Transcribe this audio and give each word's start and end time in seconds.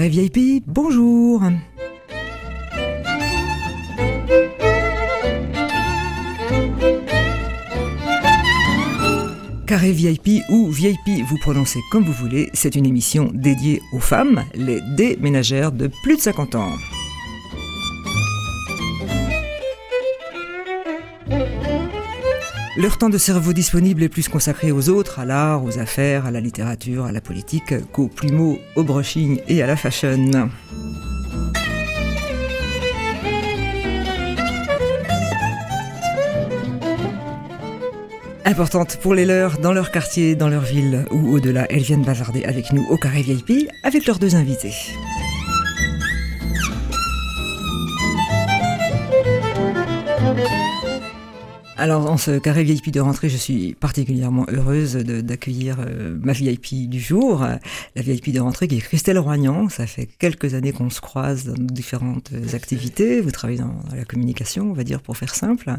Carré 0.00 0.08
VIP, 0.08 0.64
bonjour 0.66 1.42
Carré 9.66 9.92
VIP 9.92 10.42
ou 10.48 10.70
VIP, 10.70 10.96
vous 11.28 11.36
prononcez 11.42 11.80
comme 11.92 12.04
vous 12.04 12.14
voulez, 12.14 12.48
c'est 12.54 12.76
une 12.76 12.86
émission 12.86 13.30
dédiée 13.34 13.82
aux 13.92 14.00
femmes, 14.00 14.42
les 14.54 14.80
déménagères 14.96 15.70
de 15.70 15.90
plus 16.02 16.16
de 16.16 16.22
50 16.22 16.54
ans. 16.54 16.72
Leur 22.80 22.96
temps 22.96 23.10
de 23.10 23.18
cerveau 23.18 23.52
disponible 23.52 24.02
est 24.02 24.08
plus 24.08 24.30
consacré 24.30 24.72
aux 24.72 24.88
autres, 24.88 25.18
à 25.18 25.26
l'art, 25.26 25.62
aux 25.62 25.78
affaires, 25.78 26.24
à 26.24 26.30
la 26.30 26.40
littérature, 26.40 27.04
à 27.04 27.12
la 27.12 27.20
politique, 27.20 27.74
qu'aux 27.92 28.08
plumeaux, 28.08 28.58
au 28.74 28.84
brushing 28.84 29.38
et 29.48 29.62
à 29.62 29.66
la 29.66 29.76
fashion. 29.76 30.30
Importante 38.46 38.96
pour 38.96 39.12
les 39.12 39.26
leurs, 39.26 39.58
dans 39.58 39.74
leur 39.74 39.90
quartier, 39.90 40.34
dans 40.34 40.48
leur 40.48 40.62
ville 40.62 41.04
ou 41.10 41.34
au-delà, 41.34 41.66
elles 41.70 41.82
viennent 41.82 42.04
bazarder 42.04 42.44
avec 42.44 42.72
nous 42.72 42.86
au 42.88 42.96
Carré 42.96 43.20
VIP 43.20 43.68
avec 43.82 44.06
leurs 44.06 44.18
deux 44.18 44.36
invités. 44.36 44.72
Alors, 51.80 52.10
en 52.10 52.18
ce 52.18 52.38
carré 52.38 52.62
VIP 52.62 52.90
de 52.90 53.00
rentrée, 53.00 53.30
je 53.30 53.38
suis 53.38 53.72
particulièrement 53.72 54.44
heureuse 54.52 54.96
d'accueillir 54.96 55.78
euh, 55.80 56.14
ma 56.20 56.34
VIP 56.34 56.90
du 56.90 57.00
jour, 57.00 57.40
la 57.40 58.02
VIP 58.02 58.34
de 58.34 58.40
rentrée 58.40 58.68
qui 58.68 58.76
est 58.76 58.80
Christelle 58.82 59.18
Roignan. 59.18 59.70
Ça 59.70 59.86
fait 59.86 60.04
quelques 60.04 60.52
années 60.52 60.72
qu'on 60.72 60.90
se 60.90 61.00
croise 61.00 61.46
dans 61.46 61.54
différentes 61.54 62.32
activités. 62.52 63.22
Vous 63.22 63.30
travaillez 63.30 63.60
dans, 63.60 63.72
la 63.96 64.04
communication, 64.04 64.70
on 64.70 64.74
va 64.74 64.84
dire, 64.84 65.00
pour 65.00 65.16
faire 65.16 65.34
simple. 65.34 65.74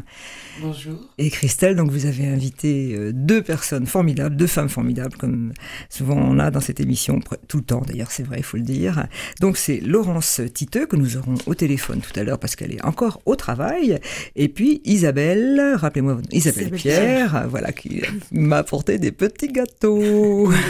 Bonjour. 0.60 0.98
Et 1.18 1.30
Christelle, 1.30 1.76
donc 1.76 1.92
vous 1.92 2.06
avez 2.06 2.26
invité 2.26 2.96
euh, 2.96 3.12
deux 3.14 3.40
personnes 3.40 3.86
formidables, 3.86 4.34
deux 4.34 4.48
femmes 4.48 4.70
formidables, 4.70 5.16
comme 5.16 5.52
souvent 5.88 6.16
on 6.16 6.40
a 6.40 6.50
dans 6.50 6.58
cette 6.58 6.80
émission, 6.80 7.20
tout 7.46 7.58
le 7.58 7.62
temps 7.62 7.82
d'ailleurs, 7.86 8.10
c'est 8.10 8.24
vrai, 8.24 8.38
il 8.38 8.44
faut 8.44 8.56
le 8.56 8.64
dire. 8.64 9.06
Donc 9.38 9.56
c'est 9.56 9.78
Laurence 9.78 10.40
Titeux 10.52 10.86
que 10.86 10.96
nous 10.96 11.16
aurons 11.16 11.36
au 11.46 11.54
téléphone 11.54 12.00
tout 12.00 12.18
à 12.18 12.24
l'heure 12.24 12.40
parce 12.40 12.56
qu'elle 12.56 12.74
est 12.74 12.84
encore 12.84 13.22
au 13.24 13.36
travail. 13.36 14.00
Et 14.34 14.48
puis 14.48 14.80
Isabelle, 14.84 15.76
rappelez-moi 15.92 16.18
Isabelle, 16.32 16.70
Pierre, 16.70 17.46
voilà, 17.48 17.70
qui 17.72 18.02
m'a 18.30 18.58
apporté 18.58 18.98
des 18.98 19.12
petits 19.12 19.48
gâteaux. 19.48 20.50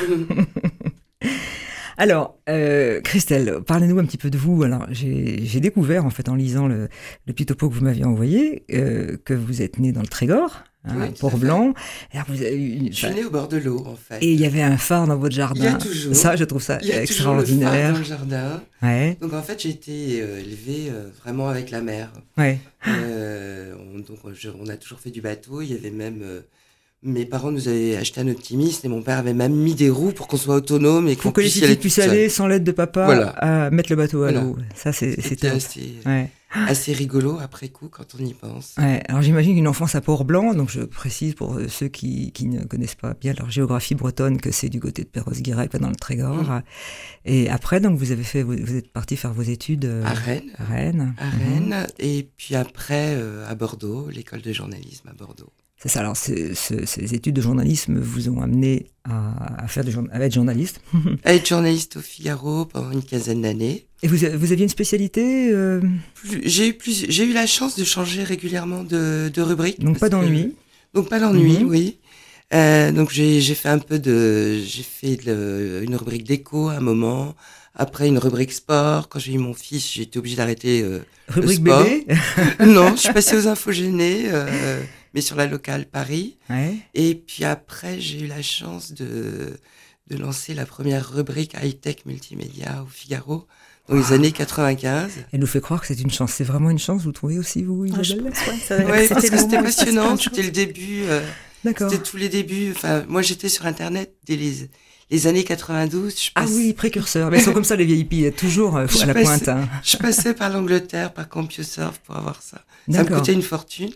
Alors, 1.97 2.37
euh, 2.49 3.01
Christelle, 3.03 3.61
parlez-nous 3.65 4.01
un 4.01 4.05
petit 4.05 4.19
peu 4.19 4.31
de 4.31 4.39
vous. 4.39 4.65
Alors, 4.65 4.87
j'ai 4.91 5.61
découvert, 5.61 6.05
en 6.05 6.11
fait, 6.11 6.29
en 6.29 6.35
lisant 6.35 6.67
le, 6.67 6.89
petit 7.27 7.47
topo 7.47 7.69
que 7.69 7.75
vous 7.75 7.85
m'aviez 7.85 8.05
envoyé, 8.05 8.65
euh, 8.73 9.17
que 9.25 9.35
vous 9.35 9.63
êtes 9.63 9.79
née 9.79 9.93
dans 9.93 10.01
le 10.01 10.09
Trégor, 10.09 10.65
hein, 10.85 12.25
vous 12.29 12.43
avez 12.43 12.89
Je 12.91 12.97
suis 12.97 13.15
née 13.15 13.25
au 13.25 13.31
bord 13.31 13.49
de 13.49 13.59
l'eau, 13.59 13.85
en 13.87 13.97
fait. 13.97 14.19
Et 14.23 14.33
il 14.33 14.41
y 14.41 14.47
avait 14.47 14.63
un 14.63 14.77
phare 14.77 15.07
dans 15.07 15.17
votre 15.17 15.35
jardin. 15.35 15.61
Il 15.61 15.65
y 15.65 15.69
a 15.69 15.79
toujours. 15.79 16.15
Ça, 16.15 16.37
je 16.37 16.45
trouve 16.45 16.63
ça 16.63 16.79
il 16.83 16.89
y 16.89 16.93
a 16.93 17.03
extraordinaire. 17.03 17.95
Toujours 17.95 17.99
le 17.99 18.05
phare 18.05 18.19
dans 18.19 18.29
le 18.29 18.39
jardin. 18.39 18.63
Ouais. 18.83 19.17
Donc, 19.21 19.33
en 19.33 19.43
fait, 19.43 19.63
j'ai 19.63 19.71
été 19.71 20.21
euh, 20.23 20.41
élevée 20.41 20.93
vraiment 21.23 21.49
avec 21.49 21.71
la 21.71 21.81
mer. 21.81 22.11
Ouais. 22.37 22.59
on, 22.87 23.99
donc, 23.99 24.19
on 24.25 24.69
a 24.69 24.77
toujours 24.77 24.99
fait 24.99 25.11
du 25.11 25.21
bateau. 25.21 25.63
Il 25.63 25.73
y 25.73 25.75
avait 25.75 25.91
même 25.91 26.43
mes 27.03 27.25
parents 27.25 27.51
nous 27.51 27.69
avaient 27.69 27.97
acheté 27.97 28.21
un 28.21 28.29
optimiste 28.29 28.85
et 28.85 28.89
mon 28.89 29.03
père 29.03 29.19
avait 29.19 29.35
même 29.35 29.55
mis 29.55 29.75
des 29.75 29.91
roues 29.91 30.13
pour 30.13 30.29
qu'on 30.29 30.37
soit 30.37 30.55
autonome 30.57 31.09
et 31.09 31.17
qu'on 31.17 31.33
puisse 31.33 31.61
que 31.61 31.67
les 31.67 31.77
puissent 31.77 31.99
aller 31.99 32.29
sans 32.29 32.47
l'aide 32.47 32.65
de 32.65 32.73
papa 32.73 33.35
à 33.37 33.71
mettre 33.71 33.91
le 33.91 33.97
bateau 33.97 34.23
à 34.23 34.33
l'eau. 34.33 34.57
Ça, 34.75 34.93
c'était 34.93 35.49
assez, 35.49 35.95
assez 36.55 36.93
rigolo 36.93 37.39
après 37.41 37.69
coup 37.69 37.89
quand 37.89 38.15
on 38.19 38.25
y 38.25 38.35
pense. 38.35 38.75
Ouais. 38.79 39.03
Alors 39.09 39.23
j'imagine 39.23 39.55
qu'une 39.55 39.69
enfance 39.69 39.95
à 39.95 40.01
Port-Blanc, 40.01 40.55
donc 40.55 40.71
je 40.71 40.83
précise 40.83 41.35
pour 41.35 41.59
ceux 41.69 41.89
qui, 41.89 42.33
qui, 42.33 42.47
ne 42.47 42.65
connaissent 42.65 42.95
pas 42.95 43.15
bien 43.15 43.35
leur 43.39 43.51
géographie 43.51 43.95
bretonne 43.95 44.41
que 44.41 44.51
c'est 44.51 44.69
du 44.69 44.81
côté 44.81 45.03
de 45.03 45.09
Perros-Guirec, 45.09 45.77
dans 45.77 45.89
le 45.89 45.97
Trégor. 45.97 46.43
Mm. 46.43 46.63
Et 47.25 47.51
après, 47.51 47.81
donc 47.81 47.99
vous 47.99 48.13
avez 48.13 48.25
fait, 48.25 48.43
vous, 48.43 48.77
êtes 48.77 48.93
parti 48.93 49.17
faire 49.17 49.33
vos 49.33 49.43
études 49.43 49.85
euh, 49.85 50.05
à 50.05 50.13
Rennes. 50.13 50.53
À 50.59 50.65
Rennes. 50.65 51.15
À 51.19 51.31
Rennes. 51.31 51.87
Et 51.99 52.29
puis 52.37 52.55
après 52.55 53.15
euh, 53.15 53.49
à 53.49 53.55
Bordeaux, 53.55 54.09
l'école 54.11 54.43
de 54.43 54.53
journalisme 54.53 55.09
à 55.09 55.13
Bordeaux. 55.13 55.53
C'est 55.83 55.89
ça. 55.89 56.01
Alors, 56.01 56.17
ces 56.17 57.15
études 57.15 57.35
de 57.35 57.41
journalisme 57.41 57.99
vous 57.99 58.29
ont 58.29 58.41
amené 58.41 58.87
à, 59.03 59.67
faire 59.67 59.85
être 59.85 60.33
journaliste 60.33 60.81
À 61.25 61.35
être 61.35 61.49
journaliste 61.49 61.97
au 61.97 62.01
Figaro 62.01 62.67
pendant 62.67 62.93
une 62.93 63.03
quinzaine 63.03 63.43
d'années. 63.43 63.87
Et 64.05 64.07
vous, 64.07 64.17
vous 64.17 64.53
aviez 64.53 64.63
une 64.63 64.69
spécialité 64.69 65.51
euh? 65.51 65.81
J'ai 66.45 66.69
eu, 66.69 66.75
plus, 66.75 67.07
j'ai 67.09 67.25
eu 67.25 67.33
la 67.33 67.49
chance 67.49 67.77
de 67.77 67.83
changer 67.83 68.23
régulièrement 68.23 68.85
de, 68.85 69.29
de 69.35 69.43
rubrique. 69.43 69.81
Donc, 69.81 69.99
pas 69.99 70.09
d'ennui 70.09 70.55
Donc, 70.95 71.09
pas 71.09 71.19
d'ennui, 71.19 71.59
mhm. 71.59 71.69
oui. 71.69 71.99
Euh, 72.55 72.93
donc, 72.93 73.11
j'ai 73.11 73.41
fait 73.41 73.69
un 73.69 73.81
peu 73.81 73.99
de. 73.99 74.61
J'ai 74.65 74.85
fait 74.85 75.19
une 75.25 75.97
rubrique 75.97 76.25
déco 76.25 76.69
à 76.69 76.75
un 76.75 76.81
moment. 76.81 77.35
Après, 77.75 78.07
une 78.07 78.19
rubrique 78.19 78.53
sport. 78.53 79.09
Quand 79.09 79.19
j'ai 79.19 79.33
eu 79.33 79.39
mon 79.39 79.55
fils, 79.55 79.95
j'ai 79.95 80.03
été 80.03 80.21
obligé 80.21 80.37
d'arrêter. 80.37 80.83
Euh, 80.83 81.01
rubrique 81.27 81.63
bébé 81.63 82.07
Non, 82.61 82.95
je 82.95 83.01
suis 83.01 83.13
passée 83.13 83.37
aux 83.37 83.49
infogénés. 83.49 84.27
Euh, 84.27 84.81
mais 85.15 85.21
sur 85.21 85.37
la 85.37 85.47
locale 85.47 85.87
Paris. 85.87 86.39
Et 86.95 87.15
puis 87.15 87.45
après, 87.45 88.01
j'ai 88.01 88.21
eu 88.21 88.27
la 88.27 88.43
chance 88.43 88.93
de, 88.93 89.59
de 90.09 90.17
lancer 90.17 90.55
la 90.55 90.67
première 90.67 91.11
rubrique 91.11 91.55
high-tech 91.61 92.05
multimédia 92.07 92.83
au 92.83 92.87
Figaro 92.87 93.47
dans 93.89 93.97
les 93.97 94.11
ah. 94.11 94.15
années 94.15 94.33
95. 94.33 95.11
Elle 95.33 95.41
nous 95.41 95.47
fait 95.47 95.61
croire 95.61 95.81
que 95.81 95.87
c'est 95.87 96.01
une 96.01 96.11
chance. 96.11 96.33
C'est 96.33 96.45
vraiment 96.45 96.71
une 96.71 96.79
chance, 96.79 97.03
vous 97.03 97.13
trouvez 97.13 97.39
aussi, 97.39 97.63
vous, 97.63 97.87
ah, 97.95 98.01
Isabelle 98.01 98.33
Oui, 98.91 99.09
parce 99.09 99.29
que 99.29 99.37
c'était 99.37 99.63
passionnant. 99.63 100.17
C'était 100.17 100.43
le 100.43 100.51
début. 100.51 101.05
Euh, 101.05 101.21
D'accord. 101.65 101.91
C'était 101.91 102.03
tous 102.03 102.17
les 102.17 102.29
débuts. 102.29 102.73
Enfin, 102.75 103.05
moi, 103.09 103.23
j'étais 103.23 103.49
sur 103.49 103.67
Internet 103.67 104.15
dès 104.27 104.37
les, 104.37 104.69
les 105.11 105.27
années 105.27 105.45
92. 105.45 106.15
Je 106.17 106.31
Ah 106.35 106.45
oui, 106.49 106.73
précurseurs. 106.73 107.31
Mais 107.31 107.39
ils 107.39 107.43
sont 107.43 107.53
comme 107.53 107.65
ça, 107.65 107.77
les 107.77 107.85
VIP, 107.85 108.35
toujours 108.37 108.77
euh, 108.77 108.87
à 109.03 109.07
la 109.07 109.15
pointe. 109.15 109.49
Hein. 109.49 109.69
Je 109.85 109.97
passais 109.97 110.35
par 110.35 110.51
l'Angleterre, 110.51 111.13
par 111.13 111.29
CompuServe 111.29 111.99
pour 112.01 112.17
avoir 112.17 112.43
ça. 112.43 112.65
Ça 112.91 113.05
me 113.05 113.09
coûtait 113.09 113.33
une 113.33 113.43
fortune. 113.43 113.93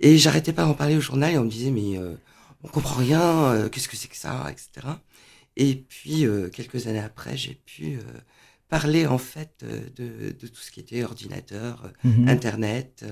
Et 0.00 0.18
j'arrêtais 0.18 0.52
pas 0.52 0.64
d'en 0.64 0.74
parler 0.74 0.96
au 0.96 1.00
journal 1.00 1.32
et 1.32 1.38
on 1.38 1.44
me 1.44 1.50
disait 1.50 1.70
mais 1.70 1.98
euh, 1.98 2.14
on 2.66 2.68
comprend 2.68 2.96
rien, 2.96 3.20
euh, 3.20 3.68
qu'est-ce 3.68 3.88
que 3.88 3.96
c'est 3.96 4.08
que 4.08 4.16
ça, 4.16 4.46
etc. 4.50 4.86
Et 5.56 5.84
puis 5.88 6.26
euh, 6.26 6.48
quelques 6.48 6.86
années 6.86 7.00
après, 7.00 7.36
j'ai 7.36 7.54
pu 7.64 7.96
euh, 7.96 8.02
parler 8.68 9.06
en 9.06 9.18
fait 9.18 9.64
de, 9.96 10.30
de, 10.30 10.46
tout 10.46 10.60
ce 10.60 10.70
qui 10.70 10.80
était 10.80 11.04
ordinateur, 11.04 11.92
mhm. 12.04 12.28
internet, 12.28 13.04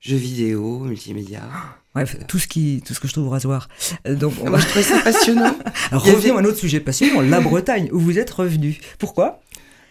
jeux 0.00 0.16
vidéo, 0.16 0.80
multimédia. 0.80 1.42
Bref, 1.94 2.16
tout 2.26 2.38
ce 2.38 2.46
qui, 2.46 2.82
tout 2.86 2.94
ce 2.94 3.00
que 3.00 3.08
je 3.08 3.12
trouve 3.12 3.26
au 3.26 3.30
rasoir. 3.30 3.68
Donc, 4.04 4.42
Moi, 4.42 4.58
je 4.58 4.66
trouvais 4.66 4.84
ça 4.84 4.98
passionnant. 5.04 5.56
Alors, 5.90 6.04
revenons 6.04 6.36
à 6.36 6.40
un 6.40 6.44
autre 6.44 6.58
sujet 6.58 6.80
passionnant, 6.80 7.20
la 7.20 7.40
Bretagne, 7.40 7.88
où 7.92 7.98
vous 7.98 8.18
êtes 8.18 8.30
revenu. 8.30 8.78
Pourquoi? 8.98 9.42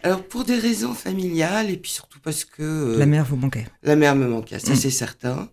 Alors 0.04 0.24
pour 0.24 0.44
des 0.44 0.58
raisons 0.58 0.94
familiales 0.94 1.70
et 1.70 1.78
puis 1.78 1.92
surtout 1.92 2.20
parce 2.24 2.46
que 2.46 2.62
euh, 2.62 2.98
la 2.98 3.06
mère 3.06 3.26
vous 3.26 3.36
manquait. 3.36 3.66
La 3.84 3.96
mère 3.96 4.16
me 4.16 4.28
manquait, 4.28 4.60
ça 4.60 4.74
mm. 4.74 4.76
c'est 4.76 4.90
certain. 4.90 5.50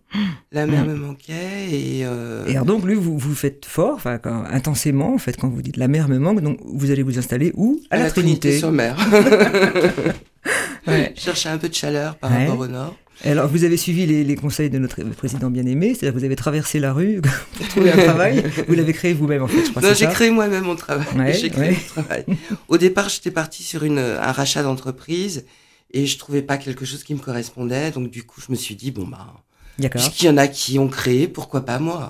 La 0.51 0.65
mère 0.65 0.85
mm. 0.85 0.89
me 0.89 0.95
manquait 0.95 1.69
et. 1.71 2.05
Euh... 2.05 2.45
Et 2.47 2.51
alors 2.51 2.65
donc 2.65 2.85
lui 2.85 2.95
vous 2.95 3.17
vous 3.17 3.35
faites 3.35 3.65
fort, 3.65 3.95
enfin 3.95 4.19
intensément 4.51 5.13
en 5.13 5.17
fait 5.17 5.37
quand 5.37 5.49
vous 5.49 5.61
dites 5.61 5.77
la 5.77 5.87
mère 5.87 6.07
me 6.07 6.17
manque, 6.19 6.41
donc 6.41 6.59
vous 6.63 6.91
allez 6.91 7.03
vous 7.03 7.19
installer 7.19 7.51
où 7.55 7.79
À, 7.89 7.97
la, 7.97 8.09
Trinité. 8.09 8.57
sur 8.57 8.71
mer. 8.71 8.97
ouais. 10.87 11.13
Chercher 11.17 11.49
un 11.49 11.57
peu 11.57 11.69
de 11.69 11.75
chaleur 11.75 12.15
par 12.17 12.31
rapport 12.31 12.59
au 12.59 12.67
nord. 12.67 12.95
Alors, 13.25 13.47
vous 13.47 13.63
avez 13.63 13.77
suivi 13.77 14.05
les, 14.05 14.35
conseils 14.35 14.69
de 14.69 14.77
notre 14.77 15.03
président 15.03 15.49
bien-aimé, 15.49 15.93
c'est-à-dire 15.93 16.17
vous 16.17 16.25
avez 16.25 16.35
traversé 16.35 16.79
la 16.79 16.93
rue 16.93 17.21
pour 17.57 17.67
trouver 17.67 17.91
un 17.91 17.97
travail. 17.97 18.43
Vous 18.67 18.75
l'avez 18.75 18.93
créé 18.93 19.13
vous-même, 19.13 19.43
en 19.43 19.47
fait, 19.47 19.65
je 19.65 19.71
crois. 19.71 19.81
Non, 19.81 19.93
j'ai 19.93 20.07
créé 20.07 20.31
moi-même 20.31 20.63
mon 20.63 20.75
travail. 20.75 21.37
j'ai 21.39 21.49
créé 21.49 21.71
mon 21.71 22.03
travail. 22.03 22.25
Au 22.67 22.77
départ, 22.77 23.09
j'étais 23.09 23.31
parti 23.31 23.63
sur 23.63 23.83
une, 23.83 23.99
un 23.99 24.31
rachat 24.31 24.63
d'entreprise 24.63 25.45
et 25.91 26.05
je 26.05 26.17
trouvais 26.17 26.41
pas 26.41 26.57
quelque 26.57 26.85
chose 26.85 27.03
qui 27.03 27.13
me 27.13 27.19
correspondait. 27.19 27.91
Donc, 27.91 28.09
du 28.09 28.23
coup, 28.23 28.39
je 28.39 28.51
me 28.51 28.55
suis 28.55 28.75
dit, 28.75 28.91
bon, 28.91 29.05
bah, 29.05 29.89
puisqu'il 29.89 30.25
y 30.25 30.29
en 30.29 30.37
a 30.37 30.47
qui 30.47 30.79
ont 30.79 30.87
créé, 30.87 31.27
pourquoi 31.27 31.65
pas 31.65 31.79
moi 31.79 32.09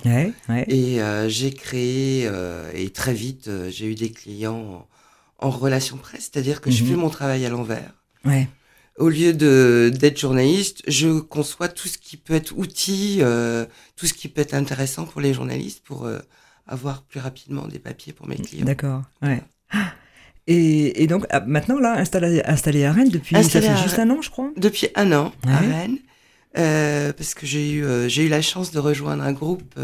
Et 0.67 1.01
euh, 1.01 1.27
j'ai 1.27 1.51
créé, 1.51 2.27
euh, 2.27 2.69
et 2.75 2.91
très 2.91 3.13
vite, 3.13 3.47
euh, 3.47 3.69
j'ai 3.71 3.88
eu 3.88 3.95
des 3.95 4.12
clients 4.12 4.88
en, 5.39 5.47
en 5.47 5.50
relation 5.50 5.97
presse, 5.97 6.29
c'est-à-dire 6.31 6.62
que 6.62 6.69
je 6.69 6.83
mhm. 6.83 6.89
fais 6.89 6.95
mon 6.95 7.09
travail 7.09 7.45
à 7.45 7.50
l'envers. 7.50 7.94
Ouais 8.25 8.47
au 9.00 9.10
lieu 9.10 9.34
de 9.34 9.92
d'être 9.98 10.19
journaliste, 10.19 10.84
je 10.88 11.19
conçois 11.19 11.69
tout 11.69 11.88
ce 11.88 11.98
qui 11.98 12.18
peut 12.18 12.36
être 12.36 12.56
outil, 12.57 13.19
euh, 13.22 13.66
tout 13.96 14.06
ce 14.06 14.13
qui 14.13 14.28
peut 14.28 14.42
être 14.42 14.54
intéressant 14.54 15.06
pour 15.06 15.22
les 15.22 15.34
journalistes 15.34 15.81
pour 15.84 16.06
euh, 16.06 16.19
avoir 16.68 17.01
plus 17.04 17.19
rapidement 17.19 17.68
des 17.68 17.80
papiers 17.80 18.13
pour 18.13 18.28
mes 18.28 18.36
clients. 18.36 18.66
D'accord. 18.66 19.04
Ouais. 19.22 19.42
Et, 20.48 21.04
et, 21.04 21.07
donc 21.07 21.25
ah, 21.30 21.42
maintenant 21.42 21.80
là, 21.80 21.94
installé, 21.94 22.42
installé 22.44 22.84
à 22.84 22.92
Rennes 22.92 23.10
depuis 23.10 23.36
ça 23.44 23.62
fait 23.62 23.78
juste 23.78 24.00
un 24.00 24.10
an, 24.10 24.22
je 24.22 24.30
crois. 24.30 24.51
Depuis 24.57 24.90
un 24.96 25.12
an 25.13 25.31
à 25.48 25.57
Rennes, 25.57 26.00
euh, 26.57 27.13
parce 27.13 27.34
que 27.34 27.46
j'ai 27.46 27.72
eu 27.72 27.86
j'ai 28.07 28.25
eu 28.25 28.30
la 28.30 28.42
chance 28.42 28.72
de 28.72 28.80
rejoindre 28.80 29.24
un 29.24 29.34
groupe 29.34 29.80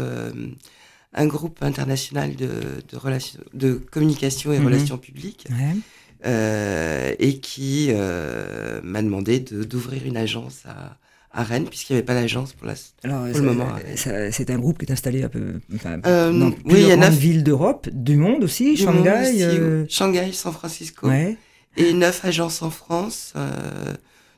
un 1.18 1.26
groupe 1.26 1.62
international 1.62 2.36
de 2.36 2.50
de, 2.90 2.96
relations, 2.96 3.40
de 3.54 3.74
communication 3.90 4.52
et 4.52 4.58
mhm. 4.58 4.66
relations 4.66 4.98
publiques. 4.98 5.46
Ouais 5.50 5.76
et 6.24 7.38
qui 7.40 7.90
m'a 7.92 9.02
demandé 9.02 9.40
d'ouvrir 9.40 10.04
une 10.06 10.16
agence 10.16 10.62
à, 10.66 10.96
à 11.32 11.44
Rennes, 11.44 11.66
puisqu'il 11.66 11.92
n'y 11.92 11.98
avait 11.98 12.06
pas 12.06 12.14
d'agence 12.14 12.52
pour, 12.52 12.66
la, 12.66 12.74
le 13.04 13.40
moment. 13.40 13.68
C'est 13.94 14.50
un 14.50 14.58
groupe 14.58 14.78
qui 14.78 14.86
est 14.86 14.92
installé 14.92 15.22
un 15.22 15.28
peu 15.28 15.60
dans 15.70 16.52
oui, 16.64 16.80
il 16.80 16.88
y 16.88 16.92
a 16.92 16.96
neuf 16.96 17.14
villes 17.14 17.44
d'Europe, 17.44 17.88
du 17.92 18.16
monde 18.16 18.44
aussi, 18.44 18.76
Shanghai. 18.76 19.86
Shanghai, 19.88 20.32
San 20.32 20.52
Francisco. 20.52 21.10
Et 21.78 21.92
neuf 21.92 22.24
agences 22.24 22.62
en 22.62 22.70
France 22.70 23.34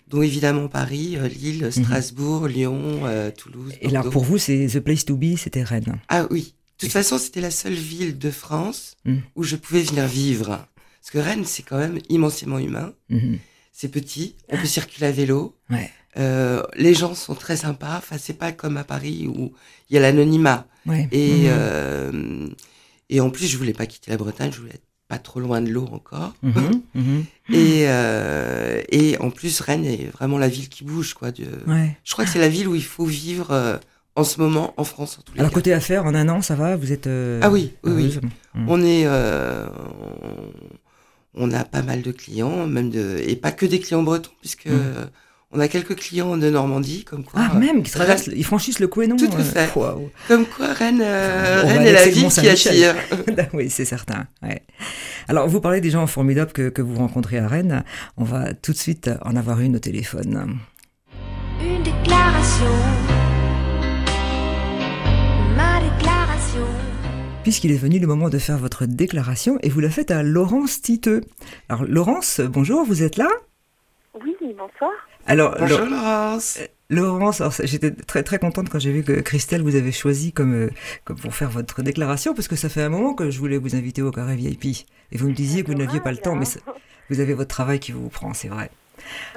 dont 0.09 0.23
évidemment 0.23 0.69
Paris, 0.69 1.17
euh, 1.17 1.29
Lille, 1.29 1.65
mhm. 1.65 1.71
Strasbourg, 1.71 2.49
Lyon, 2.49 3.01
euh, 3.05 3.31
Toulouse. 3.31 3.73
Et 3.81 3.89
là, 3.89 4.03
pour 4.03 4.25
vous, 4.25 4.39
c'est 4.39 4.67
The 4.67 4.81
Place 4.81 5.05
to 5.05 5.17
Be, 5.17 5.37
c'était 5.37 5.63
Rennes. 5.63 5.99
Ah 6.09 6.27
oui. 6.31 6.55
De 6.79 6.87
toute 6.87 6.93
façon, 6.93 7.19
c'était 7.19 7.41
la 7.41 7.51
seule 7.51 7.75
ville 7.75 8.19
de 8.19 8.31
France 8.31 8.97
mhm. 9.05 9.23
où 9.37 9.43
je 9.43 9.57
pouvais 9.57 9.83
venir 9.83 10.07
vivre. 10.07 10.67
Parce 11.11 11.25
que 11.25 11.31
Rennes, 11.31 11.47
c'est 11.47 11.63
quand 11.63 11.79
même 11.79 11.99
immensément 12.11 12.59
humain. 12.59 12.93
Mhm. 13.09 13.39
C'est 13.73 13.89
petit, 13.89 14.35
on 14.51 14.59
peut 14.59 14.67
circuler 14.67 15.07
à 15.07 15.11
vélo. 15.11 15.57
Ouais. 15.71 15.91
Euh, 16.19 16.63
les 16.77 16.93
gens 16.93 17.15
sont 17.15 17.35
très 17.35 17.57
sympas. 17.57 17.97
Enfin, 17.97 18.17
c'est 18.19 18.37
pas 18.37 18.53
comme 18.53 18.77
à 18.77 18.85
Paris 18.85 19.27
où 19.27 19.55
il 19.89 19.95
y 19.95 19.97
a 19.97 20.03
l'anonymat. 20.03 20.67
Ouais. 20.85 21.09
Et, 21.11 21.45
euh, 21.47 22.47
et 23.09 23.21
en 23.21 23.31
plus, 23.31 23.47
je 23.47 23.57
voulais 23.57 23.73
pas 23.73 23.87
quitter 23.87 24.11
la 24.11 24.19
Bretagne. 24.19 24.53
Je 24.53 24.59
voulais 24.61 24.75
être 24.75 24.85
pas 25.07 25.19
trop 25.19 25.41
loin 25.41 25.63
de 25.63 25.71
l'eau 25.71 25.89
encore. 25.91 26.35
Mhm, 26.43 26.83
mhm. 26.95 27.25
Et, 27.55 27.85
euh, 27.87 28.83
et 28.91 29.17
en 29.19 29.31
plus, 29.31 29.63
Rennes 29.63 29.87
est 29.87 30.11
vraiment 30.13 30.37
la 30.37 30.49
ville 30.49 30.69
qui 30.69 30.85
bouge. 30.85 31.15
Quoi, 31.15 31.31
de... 31.31 31.47
Je 32.05 32.13
crois 32.13 32.27
que 32.27 32.31
c'est 32.31 32.39
la 32.39 32.51
ville 32.51 32.69
où 32.69 32.75
il 32.75 32.85
faut 32.85 33.07
vivre 33.07 33.81
en 34.15 34.25
ce 34.25 34.41
moment 34.43 34.75
en 34.77 34.85
France. 34.85 35.19
En 35.19 35.23
tous 35.23 35.33
les 35.33 35.41
Alors, 35.41 35.53
côté 35.53 35.73
affaires, 35.73 36.05
en 36.05 36.15
un 36.15 36.29
an, 36.29 36.43
ça 36.43 36.55
va? 36.55 36.77
Vous 36.77 36.93
êtes. 36.93 37.09
Ah 37.41 37.49
oui, 37.49 37.73
oui, 37.83 37.93
oui. 37.95 38.19
On 38.67 38.83
est. 38.83 39.07
On, 41.39 41.53
a 41.53 41.65
pas 41.65 41.83
mal 41.83 42.03
de 42.03 42.13
clients, 42.13 42.67
même 42.67 42.91
de. 42.91 43.23
Et 43.27 43.37
pas 43.37 43.53
que 43.53 43.67
des 43.67 43.81
clients 43.81 44.03
bretons, 44.03 44.31
puisque. 44.41 44.69
On 45.51 45.61
a 45.61 45.69
quelques 45.69 45.97
clients 45.97 46.37
de 46.37 46.51
Normandie, 46.51 47.05
comme 47.05 47.25
quoi. 47.25 47.41
Ah, 47.43 47.55
même, 47.55 47.83
qui 47.83 47.91
traversent, 47.91 48.27
ils 48.27 48.45
franchissent 48.45 48.81
le 48.81 48.87
Couesnon. 48.87 49.17
Tout 49.17 49.31
à 49.35 49.43
fait. 49.43 49.73
Comme 50.29 50.45
quoi, 50.45 50.75
Rennes, 50.75 51.01
Rennes 51.01 51.87
est 51.87 51.93
la 51.93 52.07
ville 52.07 52.29
qui 52.29 52.49
attire. 52.49 52.95
oui, 53.55 53.71
c'est 53.71 53.87
certain. 53.87 54.27
Ouais. 54.43 54.61
Alors, 55.27 55.49
vous 55.49 55.63
parlez 55.63 55.81
des 55.81 55.89
gens 55.89 56.07
formidables 56.07 56.53
que, 56.53 56.69
que, 56.69 56.83
vous 56.83 56.97
rencontrez 56.97 57.39
à 57.39 57.49
Rennes. 57.49 57.83
On 58.19 58.25
va 58.25 58.53
tout 58.53 58.73
de 58.73 58.77
suite 58.77 59.11
en 59.23 59.37
avoir 59.37 59.61
une 59.61 59.77
au 59.77 59.79
téléphone. 59.79 60.59
Une 61.63 61.83
déclaration. 61.83 62.98
Puisqu'il 67.49 67.73
est 67.73 67.79
venu 67.79 67.99
le 67.99 68.07
moment 68.07 68.29
de 68.29 68.37
faire 68.37 68.59
votre 68.59 68.85
déclaration 68.85 69.59
et 69.63 69.71
vous 69.71 69.81
la 69.81 69.89
faites 69.89 70.11
à 70.11 70.23
Laurence 70.23 70.83
Titeux. 70.83 71.23
Alors, 71.71 71.87
Laurence, 71.87 72.41
bonjour, 72.41 72.85
vous 72.85 73.03
êtes 73.03 73.17
là? 73.17 73.31
Oui, 74.23 74.37
bonsoir. 74.43 74.91
Alors, 75.27 75.57
Bonjour 75.59 75.81
Laurence. 75.81 76.59
Euh, 76.61 76.67
Laurence, 76.91 77.43
j'étais 77.65 77.91
très 77.91 78.23
très 78.23 78.39
contente 78.39 78.69
quand 78.69 78.79
j'ai 78.79 78.93
vu 78.93 79.03
que 79.03 79.13
Christelle 79.23 79.63
vous 79.63 79.77
avez 79.77 79.93
choisi 79.93 80.31
comme, 80.31 80.53
euh, 80.53 80.71
comme 81.07 81.19
pour 81.19 81.35
faire 81.35 81.49
votre 81.49 81.81
déclaration 81.81 82.35
parce 82.35 82.49
que 82.49 82.57
ça 82.57 82.69
fait 82.69 82.83
un 82.83 82.91
moment 82.91 83.15
que 83.15 83.31
je 83.31 83.39
voulais 83.39 83.57
vous 83.57 83.75
inviter 83.75 84.03
au 84.03 84.11
carré 84.11 84.37
VIP 84.37 84.85
et 85.11 85.17
vous 85.17 85.31
me 85.31 85.35
disiez 85.35 85.63
que 85.63 85.69
vous 85.69 85.79
n'aviez 85.79 86.01
pas 86.01 86.13
le 86.13 86.19
temps, 86.19 86.37
mais 86.37 86.45
vous 87.09 87.21
avez 87.21 87.33
votre 87.33 87.49
travail 87.49 87.81
qui 87.81 87.93
vous 87.93 88.11
prend, 88.11 88.35
c'est 88.35 88.49
vrai. 88.49 88.71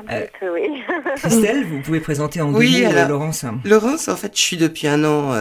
Euh, 0.10 0.26
oui. 0.54 0.84
Christelle, 1.16 1.66
vous 1.66 1.82
pouvez 1.82 2.00
présenter 2.00 2.42
en 2.42 2.54
oui, 2.54 2.86
alors, 2.86 3.10
Laurence. 3.10 3.46
Laurence, 3.66 4.08
en 4.08 4.16
fait, 4.16 4.36
je 4.36 4.42
suis 4.42 4.58
depuis 4.58 4.88
un 4.88 5.04
an 5.04 5.34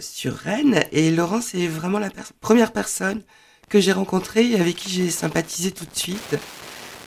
sur 0.00 0.34
Rennes 0.34 0.82
et 0.92 1.10
Laurence 1.10 1.54
est 1.54 1.66
vraiment 1.66 1.98
la 1.98 2.10
première 2.40 2.72
personne 2.72 3.22
que 3.68 3.80
j'ai 3.80 3.92
rencontrée 3.92 4.46
et 4.46 4.60
avec 4.60 4.76
qui 4.76 4.90
j'ai 4.90 5.10
sympathisé 5.10 5.72
tout 5.72 5.84
de 5.84 5.96
suite. 5.96 6.38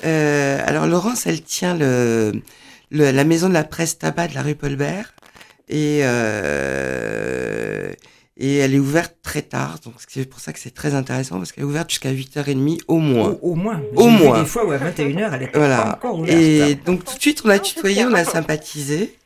alors 0.03 0.87
Laurence, 0.87 1.25
elle 1.27 1.41
tient 1.41 1.75
le 1.75 2.33
la 2.91 3.23
maison 3.23 3.49
de 3.49 3.53
la 3.53 3.63
presse 3.63 3.97
tabac 3.97 4.29
de 4.29 4.35
la 4.35 4.41
rue 4.41 4.55
Paulbert. 4.55 5.13
Et, 5.67 5.99
euh, 6.03 7.93
et 8.41 8.55
elle 8.57 8.73
est 8.73 8.79
ouverte 8.79 9.17
très 9.21 9.41
tard, 9.41 9.79
donc 9.83 9.95
c'est 10.07 10.27
pour 10.27 10.39
ça 10.39 10.53
que 10.53 10.59
c'est 10.59 10.73
très 10.73 10.95
intéressant, 10.95 11.37
parce 11.37 11.51
qu'elle 11.51 11.65
est 11.65 11.67
ouverte 11.67 11.89
jusqu'à 11.89 12.13
8h30 12.13 12.79
au 12.87 12.97
moins. 12.97 13.37
Au, 13.41 13.53
moins 13.53 13.81
Au 13.97 14.07
moins. 14.07 14.39
des 14.39 14.47
fois 14.47 14.65
où 14.65 14.71
à 14.71 14.77
21h, 14.77 15.31
elle 15.33 15.43
était 15.43 15.59
voilà. 15.59 15.77
pas 15.77 15.93
encore 15.95 16.19
ouverte. 16.19 16.37
Et 16.37 16.75
donc 16.75 17.03
tout 17.03 17.15
de 17.15 17.21
suite, 17.21 17.41
on 17.43 17.49
a 17.49 17.59
tutoyé, 17.59 18.05
on 18.05 18.13
a 18.13 18.23
sympathisé. 18.23 19.17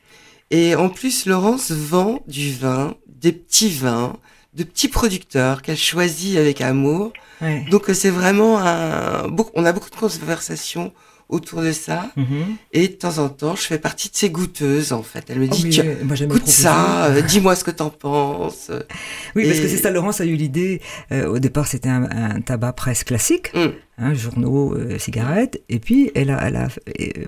Et 0.50 0.76
en 0.76 0.90
plus, 0.90 1.28
Laurence 1.28 1.72
vend 1.72 2.22
du 2.28 2.54
vin, 2.54 2.96
des 3.08 3.32
petits 3.32 3.70
vins, 3.70 4.18
de 4.56 4.64
petits 4.64 4.88
producteurs 4.88 5.62
qu'elle 5.62 5.78
choisit 5.78 6.38
avec 6.38 6.62
amour. 6.62 7.14
Ouais. 7.40 7.66
Donc 7.70 7.86
c'est 7.94 8.10
vraiment 8.10 8.60
un... 8.60 9.28
On 9.54 9.66
a 9.66 9.74
beaucoup 9.74 9.92
de 9.92 9.96
conversations 9.96 10.92
autour 11.30 11.62
de 11.62 11.72
ça. 11.72 12.12
Mhm. 12.16 12.56
Et 12.72 12.88
de 12.88 12.94
temps 12.94 13.18
en 13.18 13.30
temps, 13.30 13.56
je 13.56 13.64
fais 13.64 13.80
partie 13.80 14.10
de 14.10 14.16
ces 14.16 14.30
goûteuses, 14.30 14.94
en 14.94 15.04
fait. 15.04 15.26
Elle 15.30 15.40
me 15.40 15.48
oh, 15.52 15.56
dit, 15.56 15.82
oh, 15.82 16.26
goûte 16.28 16.48
ça, 16.48 17.06
euh, 17.06 17.22
dis-moi 17.22 17.56
ce 17.56 17.64
que 17.64 17.72
t'en 17.72 17.90
penses. 17.90 18.72
Oui, 19.36 19.46
parce 19.46 19.60
que 19.60 19.68
c'est 19.68 19.78
ça, 19.78 19.90
Laurence 19.90 20.22
a 20.22 20.26
eu 20.26 20.36
l'idée. 20.36 20.82
Euh, 21.12 21.28
au 21.28 21.40
départ, 21.40 21.68
c'était 21.68 21.90
un, 21.90 22.42
tabac 22.42 22.74
presse 22.74 23.04
classique, 23.04 23.52
mm. 23.54 23.68
hein, 23.98 24.14
journaux, 24.14 24.76
euh, 24.76 24.98
cigarettes. 24.98 25.62
Et 25.70 25.80
puis, 25.80 26.12
elle 26.16 26.30
a, 26.30 26.48
elle 26.48 26.56
a 26.56 26.68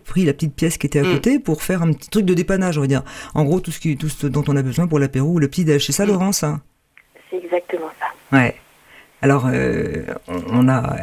pris 0.04 0.26
la 0.26 0.34
petite 0.34 0.56
pièce 0.56 0.78
qui 0.78 0.88
était 0.88 1.00
à 1.00 1.04
mm. 1.04 1.14
côté 1.14 1.40
pour 1.40 1.64
faire 1.64 1.82
un 1.82 1.92
petit 1.94 2.10
truc 2.10 2.26
de 2.26 2.34
dépannage, 2.34 2.78
on 2.78 2.82
va 2.82 2.88
dire. 2.88 3.04
En 3.34 3.44
gros, 3.44 3.60
tout 3.60 3.72
ce, 3.72 3.80
qui, 3.80 3.98
tout 3.98 4.10
ce 4.10 4.28
dont 4.28 4.44
on 4.48 4.56
a 4.56 4.62
besoin 4.62 4.88
pour 4.88 5.00
l'apéro 5.00 5.30
ou 5.30 5.40
le 5.40 5.48
petit 5.48 5.66
déj. 5.66 5.86
C'est 5.86 5.94
ça, 5.94 6.06
mm. 6.06 6.10
Laurence 6.10 6.44
hein? 6.44 6.62
C'est 7.30 7.38
exactement 7.38 7.90
ça. 8.00 8.38
Ouais. 8.38 8.56
Alors, 9.22 9.50
on, 10.28 10.70
a 10.70 10.96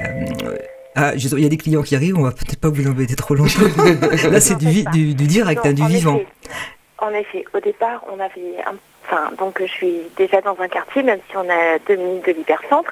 ah, 0.94 1.12
il 1.14 1.40
y 1.40 1.46
a 1.46 1.48
des 1.48 1.56
clients 1.56 1.82
qui 1.82 1.96
arrivent, 1.96 2.18
on 2.18 2.22
va 2.22 2.32
peut-être 2.32 2.60
pas 2.60 2.68
vous 2.68 2.86
embêter 2.86 3.16
trop 3.16 3.34
longtemps. 3.34 3.62
Là, 4.30 4.40
c'est 4.40 4.56
du, 4.56 4.84
du, 4.84 5.14
du, 5.14 5.26
direct, 5.26 5.64
hein, 5.64 5.72
du 5.72 5.86
vivant. 5.86 6.20
en 6.98 7.10
effet, 7.10 7.44
au 7.54 7.60
départ, 7.60 8.04
on 8.12 8.20
avait 8.20 8.62
un 8.66 8.74
Enfin, 9.04 9.30
donc 9.38 9.60
je 9.60 9.66
suis 9.66 10.02
déjà 10.16 10.40
dans 10.40 10.58
un 10.60 10.68
quartier, 10.68 11.02
même 11.02 11.18
si 11.28 11.36
on 11.36 11.48
a 11.48 11.78
deux 11.86 11.96
minutes 11.96 12.26
de 12.26 12.32
l'hypercentre. 12.32 12.90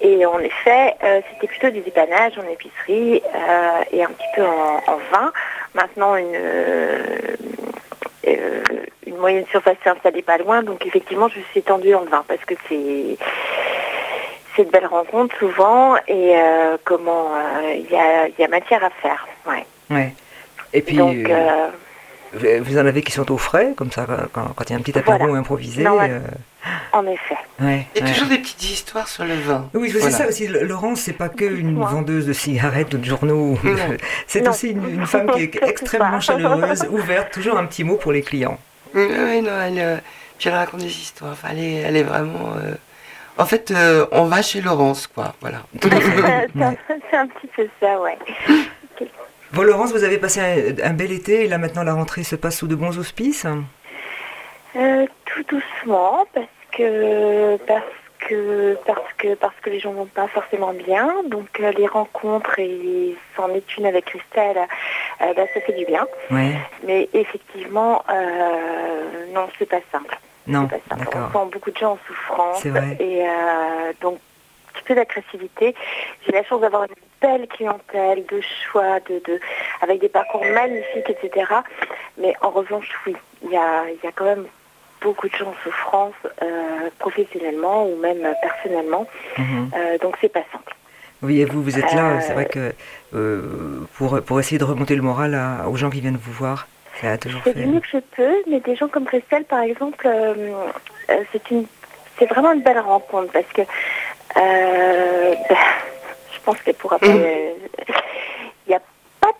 Et 0.00 0.26
en 0.26 0.38
effet, 0.40 0.94
euh, 1.02 1.20
c'était 1.32 1.46
plutôt 1.46 1.70
du 1.70 1.80
dépannage 1.80 2.32
en 2.38 2.48
épicerie 2.50 3.22
euh, 3.34 3.82
et 3.92 4.04
un 4.04 4.08
petit 4.08 4.26
peu 4.34 4.42
en, 4.42 4.98
vin. 5.12 5.32
Maintenant, 5.74 6.16
une, 6.16 6.34
euh, 6.34 7.36
une 9.06 9.16
moyenne 9.16 9.46
surface 9.50 9.76
s'est 9.82 9.90
installée 9.90 10.22
pas 10.22 10.38
loin, 10.38 10.62
donc 10.62 10.84
effectivement, 10.84 11.28
je 11.28 11.40
suis 11.50 11.60
étendue 11.60 11.94
en 11.94 12.04
vin 12.04 12.24
parce 12.26 12.44
que 12.44 12.54
c'est 12.68 13.16
c'est 14.56 14.64
de 14.64 14.70
belles 14.70 14.86
rencontres 14.86 15.36
souvent 15.38 15.96
et 16.08 16.36
euh, 16.36 16.76
comment 16.84 17.28
euh, 17.34 17.74
il 17.74 17.90
y, 17.90 17.96
a, 17.96 18.28
y, 18.28 18.42
a, 18.42 18.48
matière 18.48 18.82
à 18.82 18.90
faire. 18.90 19.26
Ouais. 19.46 19.66
ouais. 19.90 20.14
Et 20.72 20.82
puis, 20.82 20.96
Donc, 20.96 21.16
euh, 21.28 21.70
vous 22.60 22.78
en 22.78 22.86
avez 22.86 23.02
qui 23.02 23.12
sont 23.12 23.30
au 23.30 23.38
frais, 23.38 23.74
comme 23.76 23.92
ça, 23.92 24.06
quand, 24.32 24.52
il 24.66 24.70
y 24.70 24.72
a 24.74 24.78
un 24.78 24.80
petit 24.80 24.98
apéro 24.98 25.34
improvisé. 25.34 25.86
En 26.92 27.06
effet. 27.06 27.36
Ouais, 27.60 27.86
il 27.94 28.04
y 28.04 28.04
a 28.04 28.12
toujours 28.12 28.28
des 28.28 28.38
petites 28.38 28.64
histoires 28.64 29.06
sur 29.06 29.24
le 29.24 29.34
vin. 29.34 29.68
Oui, 29.74 29.90
c'est 29.90 30.10
ça 30.10 30.26
aussi. 30.26 30.48
Laurence, 30.48 31.02
c'est 31.02 31.12
pas 31.12 31.28
qu'une 31.28 31.78
vendeuse 31.78 32.26
de 32.26 32.32
cigarettes 32.32 32.92
ou 32.94 32.98
de 32.98 33.04
journaux. 33.04 33.56
c'est 34.26 34.46
aussi 34.48 34.70
une, 34.70 35.06
femme 35.06 35.30
qui 35.30 35.44
est 35.44 35.62
extrêmement 35.62 36.20
chaleureuse, 36.20 36.86
ouverte, 36.90 37.32
toujours 37.32 37.56
un 37.56 37.66
petit 37.66 37.84
mot 37.84 37.96
pour 37.96 38.12
les 38.12 38.22
clients. 38.22 38.58
Oui, 38.94 39.42
non, 39.42 39.60
elle, 39.62 40.02
puis 40.38 40.48
elle 40.48 40.56
raconte 40.56 40.80
des 40.80 40.86
histoires. 40.86 41.32
Enfin, 41.32 41.48
elle, 41.52 41.58
est, 41.60 41.74
elle 41.74 41.96
est 41.96 42.02
vraiment. 42.02 42.54
En 43.38 43.44
fait, 43.44 43.70
euh, 43.70 44.06
on 44.12 44.24
va 44.24 44.40
chez 44.40 44.60
Laurence, 44.60 45.06
quoi. 45.06 45.34
Voilà. 45.40 45.58
c'est 45.82 47.16
un 47.16 47.26
petit 47.26 47.46
peu 47.54 47.68
ça, 47.80 48.00
ouais. 48.00 48.16
Bon, 49.52 49.62
Laurence, 49.62 49.92
vous 49.92 50.04
avez 50.04 50.18
passé 50.18 50.74
un, 50.82 50.92
bel 50.94 51.12
été 51.12 51.44
et 51.44 51.48
là 51.48 51.58
maintenant 51.58 51.84
la 51.84 51.94
rentrée 51.94 52.24
se 52.24 52.36
passe 52.36 52.58
sous 52.58 52.66
de 52.66 52.74
bons 52.74 52.98
auspices 52.98 53.46
euh, 54.76 55.06
Tout 55.24 55.42
doucement, 55.44 56.26
parce 56.34 56.46
que 56.72 57.56
parce 57.66 57.84
que 58.18 58.76
parce 58.86 59.12
que 59.16 59.34
parce 59.34 59.54
que 59.62 59.70
les 59.70 59.80
gens 59.80 59.92
vont 59.92 60.06
pas 60.06 60.28
forcément 60.28 60.72
bien. 60.72 61.22
Donc 61.28 61.60
euh, 61.60 61.72
les 61.72 61.86
rencontres 61.86 62.58
et 62.58 63.16
s'en 63.36 63.50
est 63.50 63.76
une 63.76 63.86
avec 63.86 64.06
Christelle, 64.06 64.58
bah, 65.20 65.46
ça 65.54 65.60
fait 65.60 65.74
du 65.74 65.84
bien. 65.84 66.06
Ouais. 66.30 66.56
Mais 66.84 67.08
effectivement, 67.12 68.02
non, 69.32 69.48
c'est 69.58 69.68
pas 69.68 69.80
simple. 69.92 70.18
Non, 70.46 70.68
d'accord. 70.96 71.30
On 71.34 71.44
sent 71.44 71.50
beaucoup 71.52 71.70
de 71.70 71.76
gens 71.76 71.92
en 71.92 71.98
souffrance. 72.06 72.64
Et 72.64 72.72
euh, 72.72 73.92
donc, 74.00 74.14
un 74.16 74.78
petit 74.78 74.84
peu 74.84 74.94
d'agressivité. 74.94 75.74
J'ai 76.24 76.32
la 76.32 76.44
chance 76.44 76.60
d'avoir 76.60 76.84
une 76.84 76.94
belle 77.20 77.48
clientèle, 77.48 78.24
de 78.26 78.40
choix, 78.40 79.00
de, 79.00 79.20
de, 79.26 79.40
avec 79.82 80.00
des 80.00 80.08
parcours 80.08 80.44
magnifiques, 80.54 81.10
etc. 81.10 81.46
Mais 82.18 82.34
en 82.42 82.50
revanche, 82.50 82.88
oui, 83.06 83.16
il 83.42 83.50
y 83.50 83.56
a, 83.56 83.84
y 84.04 84.06
a 84.06 84.12
quand 84.14 84.24
même 84.24 84.44
beaucoup 85.00 85.28
de 85.28 85.34
gens 85.34 85.48
en 85.48 85.54
souffrance, 85.64 86.14
euh, 86.42 86.90
professionnellement 86.98 87.86
ou 87.86 87.96
même 87.96 88.26
personnellement. 88.40 89.06
Mhm. 89.38 89.70
Euh, 89.74 89.98
donc, 89.98 90.16
c'est 90.20 90.32
pas 90.32 90.44
simple. 90.52 90.74
Oui, 91.22 91.40
et 91.40 91.44
vous, 91.46 91.62
vous 91.62 91.78
êtes 91.78 91.92
là, 91.94 92.20
c'est 92.20 92.34
vrai 92.34 92.44
que 92.44 92.74
pour, 93.94 94.20
pour 94.22 94.38
essayer 94.38 94.58
de 94.58 94.64
remonter 94.64 94.94
le 94.94 95.02
moral 95.02 95.40
aux 95.66 95.76
gens 95.76 95.88
qui 95.88 96.00
viennent 96.00 96.18
vous 96.22 96.32
voir. 96.32 96.68
C'est 97.00 97.56
du 97.56 97.66
mieux 97.66 97.80
que 97.80 97.88
je 97.92 97.98
peux, 97.98 98.34
mais 98.48 98.60
des 98.60 98.76
gens 98.76 98.88
comme 98.88 99.04
Christelle, 99.04 99.44
par 99.44 99.60
exemple, 99.60 100.06
euh, 100.06 100.52
euh, 101.10 101.14
c'est 101.32 101.50
une, 101.50 101.66
c'est 102.18 102.26
vraiment 102.26 102.52
une 102.52 102.62
belle 102.62 102.78
rencontre 102.78 103.32
parce 103.32 103.46
que 103.52 103.62
euh, 103.62 105.34
je 106.32 106.38
pense 106.44 106.60
qu'elle 106.62 106.74
pourra 106.74 106.98
pas. 106.98 107.08
Mm. 107.08 107.20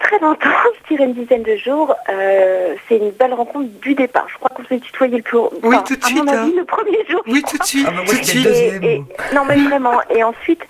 très 0.06 0.18
longtemps, 0.18 0.48
je 0.82 0.94
dirais 0.94 1.04
une 1.04 1.14
dizaine 1.14 1.42
de 1.42 1.56
jours. 1.56 1.94
Euh, 2.08 2.74
c'est 2.88 2.96
une 2.96 3.10
belle 3.10 3.34
rencontre 3.34 3.68
du 3.80 3.94
départ. 3.94 4.26
Je 4.28 4.36
crois 4.36 4.50
qu'on 4.50 4.64
s'est 4.64 4.78
tutoyé 4.78 5.16
le 5.18 5.22
plus. 5.22 5.38
Oui, 5.62 5.76
tout 5.86 5.96
de 5.96 6.04
suite. 6.04 6.20
À 6.20 6.24
mon 6.24 6.28
avis, 6.28 6.50
hein. 6.50 6.54
le 6.56 6.64
premier 6.64 7.04
jour. 7.08 7.22
Oui, 7.26 7.42
tout 7.42 7.58
de 7.58 7.64
suite. 7.64 7.86
Ah, 7.88 7.92
bah, 7.92 8.02
tout 8.06 8.16
de 8.16 8.22
suite. 8.22 8.46
Et, 8.46 9.02
non, 9.34 9.44
mais 9.46 9.56
vraiment. 9.56 10.00
Et 10.10 10.22
ensuite, 10.22 10.62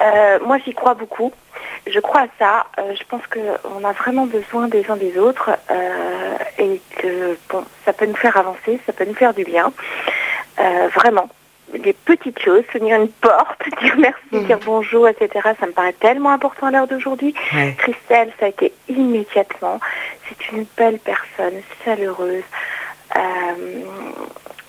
euh, 0.00 0.38
moi, 0.44 0.58
j'y 0.64 0.74
crois 0.74 0.94
beaucoup. 0.94 1.32
Je 1.86 2.00
crois 2.00 2.22
à 2.22 2.26
ça. 2.38 2.66
Euh, 2.78 2.94
je 2.98 3.04
pense 3.04 3.22
qu'on 3.26 3.84
a 3.84 3.92
vraiment 3.92 4.26
besoin 4.26 4.68
des 4.68 4.88
uns 4.90 4.96
des 4.96 5.18
autres 5.18 5.50
et 6.58 6.80
que 6.96 7.36
bon, 7.50 7.64
ça 7.84 7.92
peut 7.92 8.06
nous 8.06 8.16
faire 8.16 8.36
avancer, 8.36 8.80
ça 8.86 8.92
peut 8.92 9.04
nous 9.04 9.14
faire 9.14 9.34
du 9.34 9.44
bien. 9.44 9.72
vraiment 10.94 11.28
des 11.78 11.94
petites 11.94 12.38
choses, 12.38 12.64
tenir 12.72 13.00
une 13.00 13.08
porte, 13.08 13.62
dire 13.82 13.96
merci, 13.98 14.20
mhm. 14.30 14.44
dire 14.44 14.58
bonjour, 14.64 15.08
etc. 15.08 15.50
Ça 15.58 15.66
me 15.66 15.72
paraît 15.72 15.94
tellement 15.94 16.30
important 16.30 16.66
à 16.66 16.70
l'heure 16.70 16.86
d'aujourd'hui. 16.86 17.34
Christelle, 17.78 18.32
ça 18.38 18.46
a 18.46 18.48
été 18.48 18.72
immédiatement. 18.88 19.80
C'est 20.28 20.52
une 20.52 20.66
belle 20.76 20.98
personne, 20.98 21.60
chaleureuse. 21.84 22.44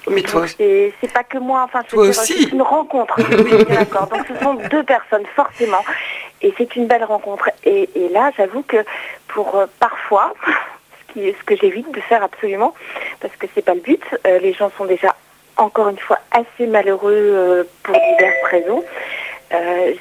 Mais 0.10 0.22
toi 0.22 0.46
c'est 0.48 1.14
pas 1.14 1.24
que 1.24 1.38
moi, 1.38 1.64
enfin 1.64 1.84
c'est 1.88 2.52
une 2.52 2.62
rencontre. 2.62 3.20
d'accord. 3.70 4.08
Donc 4.08 4.26
ce 4.28 4.44
sont 4.44 4.56
deux 4.56 4.84
personnes 4.84 5.26
forcément, 5.36 5.84
et 6.42 6.54
c'est 6.58 6.76
une 6.76 6.88
belle 6.88 7.04
rencontre. 7.04 7.50
Et, 7.64 7.90
là, 8.12 8.32
j'avoue 8.38 8.64
que 8.64 8.84
pour 9.28 9.56
euh, 9.56 9.66
parfois, 9.80 10.34
ce, 10.48 11.14
qui, 11.14 11.32
ce 11.32 11.44
que 11.44 11.56
j'évite 11.56 11.92
de 11.92 12.02
faire 12.02 12.24
absolument, 12.24 12.74
parce 13.20 13.36
que 13.36 13.48
c'est 13.54 13.64
pas 13.64 13.74
le 13.74 13.82
but, 13.82 14.04
euh, 14.28 14.40
les 14.40 14.54
gens 14.54 14.72
sont 14.78 14.86
déjà 14.86 15.16
encore 15.58 15.90
une 15.90 16.00
fois 16.00 16.20
assez 16.32 16.68
malheureux 16.68 17.14
euh, 17.14 17.64
pour 17.84 17.96
diverses 17.96 18.50
raisons. 18.50 18.84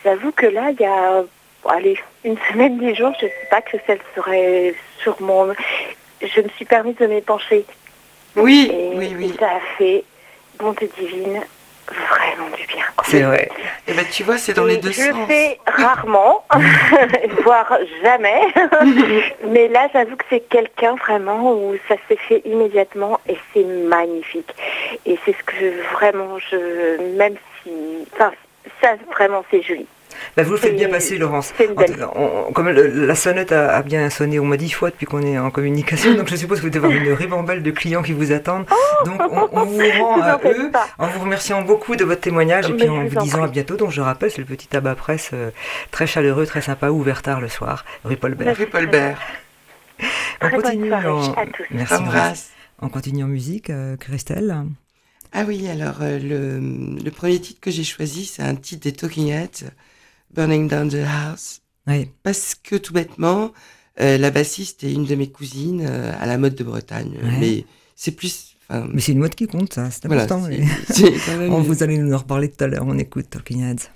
J'avoue 0.02 0.32
que 0.32 0.46
là, 0.46 0.70
il 0.70 0.80
y 0.80 0.86
a 0.86 1.22
allez, 1.68 1.98
une 2.24 2.36
semaine, 2.50 2.78
des 2.78 2.94
jours, 2.94 3.12
je 3.20 3.26
ne 3.26 3.30
sais 3.30 3.48
pas 3.50 3.60
que 3.60 3.76
celle 3.86 4.00
serait 4.14 4.74
sur 4.98 5.20
mon... 5.20 5.52
Je 6.20 6.40
me 6.40 6.48
suis 6.50 6.64
permis 6.64 6.94
de 6.94 7.06
m'épancher. 7.06 7.64
Oui, 8.36 8.70
oui, 8.94 9.14
oui. 9.16 9.32
Et 9.34 9.38
ça 9.38 9.46
a 9.46 9.60
fait 9.76 10.04
bonté 10.58 10.90
divine 10.98 11.42
vraiment 11.88 12.48
du 12.56 12.66
bien. 12.66 12.84
C'est 13.04 13.22
vrai. 13.22 13.50
Et 13.86 13.90
eh 13.90 13.94
ben, 13.94 14.04
tu 14.10 14.22
vois, 14.22 14.38
c'est 14.38 14.54
dans 14.54 14.64
les 14.64 14.76
deux 14.76 14.92
je 14.92 15.00
sens. 15.00 15.14
Je 15.22 15.26
fais 15.26 15.58
rarement, 15.66 16.44
voire 17.44 17.76
jamais. 18.02 18.40
Mais 19.48 19.68
là, 19.68 19.88
j'avoue 19.92 20.16
que 20.16 20.24
c'est 20.30 20.48
quelqu'un 20.48 20.94
vraiment 20.94 21.52
où 21.52 21.74
ça 21.88 21.96
s'est 22.08 22.18
fait 22.28 22.42
immédiatement 22.44 23.20
et 23.28 23.36
c'est 23.52 23.64
magnifique. 23.64 24.54
Et 25.04 25.18
c'est 25.24 25.32
ce 25.36 25.42
que 25.44 25.82
vraiment, 25.94 26.38
je, 26.38 27.16
même 27.16 27.34
si, 27.62 27.70
enfin, 28.14 28.32
ça 28.80 28.94
vraiment, 29.12 29.44
c'est 29.50 29.62
joli. 29.62 29.86
Bah, 30.36 30.42
vous 30.42 30.52
le 30.52 30.56
faites 30.58 30.76
bien 30.76 30.88
passer, 30.88 31.18
Laurence. 31.18 31.52
comme 32.54 32.68
la 32.68 33.14
sonnette 33.14 33.52
a, 33.52 33.82
bien 33.82 34.10
sonné 34.10 34.38
au 34.38 34.44
moins 34.44 34.56
dix 34.56 34.70
fois 34.70 34.90
depuis 34.90 35.06
qu'on 35.06 35.22
est 35.22 35.38
en 35.38 35.50
communication, 35.50 36.14
donc 36.14 36.28
je 36.28 36.36
suppose 36.36 36.58
que 36.58 36.64
vous 36.64 36.70
devez 36.70 36.86
avoir 36.86 37.02
une 37.02 37.12
ribambelle 37.12 37.62
de 37.62 37.70
clients 37.70 38.02
qui 38.02 38.12
vous 38.12 38.32
attendent. 38.32 38.66
Oh 38.70 39.06
donc 39.06 39.20
on, 39.52 39.64
vous 39.64 39.78
rend 40.00 40.20
à 40.20 40.40
eux 40.44 40.70
en 40.98 41.06
vous 41.08 41.20
remerciant 41.20 41.62
beaucoup 41.62 41.96
de 41.96 42.04
votre 42.04 42.20
témoignage 42.20 42.70
et 42.70 42.74
puis 42.74 42.88
en 42.88 43.04
vous 43.04 43.20
disant 43.20 43.42
à 43.42 43.48
bientôt. 43.48 43.76
Donc 43.76 43.90
je 43.90 44.00
rappelle, 44.00 44.30
c'est 44.30 44.38
le 44.38 44.46
petit 44.46 44.68
tabac 44.68 44.94
presse 44.94 45.30
euh, 45.32 45.50
très 45.90 46.06
chaleureux, 46.06 46.46
très 46.46 46.62
sympa, 46.62 46.90
ouvert 46.90 47.22
tard 47.22 47.40
le 47.40 47.48
soir, 47.48 47.84
rue 48.04 48.16
Paulbert. 48.16 48.56
Rue 48.56 48.66
Paulbert. 48.66 49.20
On 50.40 50.50
continue 50.50 50.92
en... 50.92 51.34
Merci. 51.70 52.50
On 52.80 52.88
continue 52.88 53.22
en 53.22 53.28
musique, 53.28 53.70
euh, 53.70 53.96
Christelle. 53.96 54.56
Ah 55.32 55.44
oui, 55.46 55.68
alors 55.68 55.98
euh, 56.02 56.18
le, 56.18 56.98
le, 57.02 57.10
premier 57.10 57.40
titre 57.40 57.60
que 57.60 57.70
j'ai 57.70 57.84
choisi, 57.84 58.26
c'est 58.26 58.42
un 58.42 58.54
titre 58.56 58.82
des 58.82 58.92
Talking 58.92 59.28
Heads 59.28 59.70
Burning 60.32 60.68
Down 60.68 60.88
the 60.88 61.04
House. 61.06 61.60
Oui. 61.86 62.08
Parce 62.22 62.54
que 62.54 62.76
tout 62.76 62.92
bêtement, 62.92 63.52
euh, 64.00 64.18
la 64.18 64.30
bassiste 64.30 64.84
est 64.84 64.92
une 64.92 65.04
de 65.04 65.14
mes 65.14 65.30
cousines 65.30 65.84
euh, 65.88 66.12
à 66.20 66.26
la 66.26 66.38
mode 66.38 66.54
de 66.54 66.64
Bretagne. 66.64 67.18
Mais 67.40 67.64
c'est 67.96 68.12
plus. 68.12 68.56
Mais 68.70 69.02
c'est 69.02 69.12
une 69.12 69.18
mode 69.18 69.34
qui 69.34 69.46
compte, 69.46 69.74
ça, 69.74 69.90
c'est 69.90 70.06
important. 70.06 70.48
On 71.50 71.60
vous 71.60 71.82
allez 71.82 71.98
nous 71.98 72.14
en 72.14 72.18
reparler 72.18 72.48
tout 72.48 72.64
à 72.64 72.68
l'heure. 72.68 72.84
On 72.86 72.96
écoute 72.96 73.28
Talking 73.28 73.62
Heads. 73.62 73.90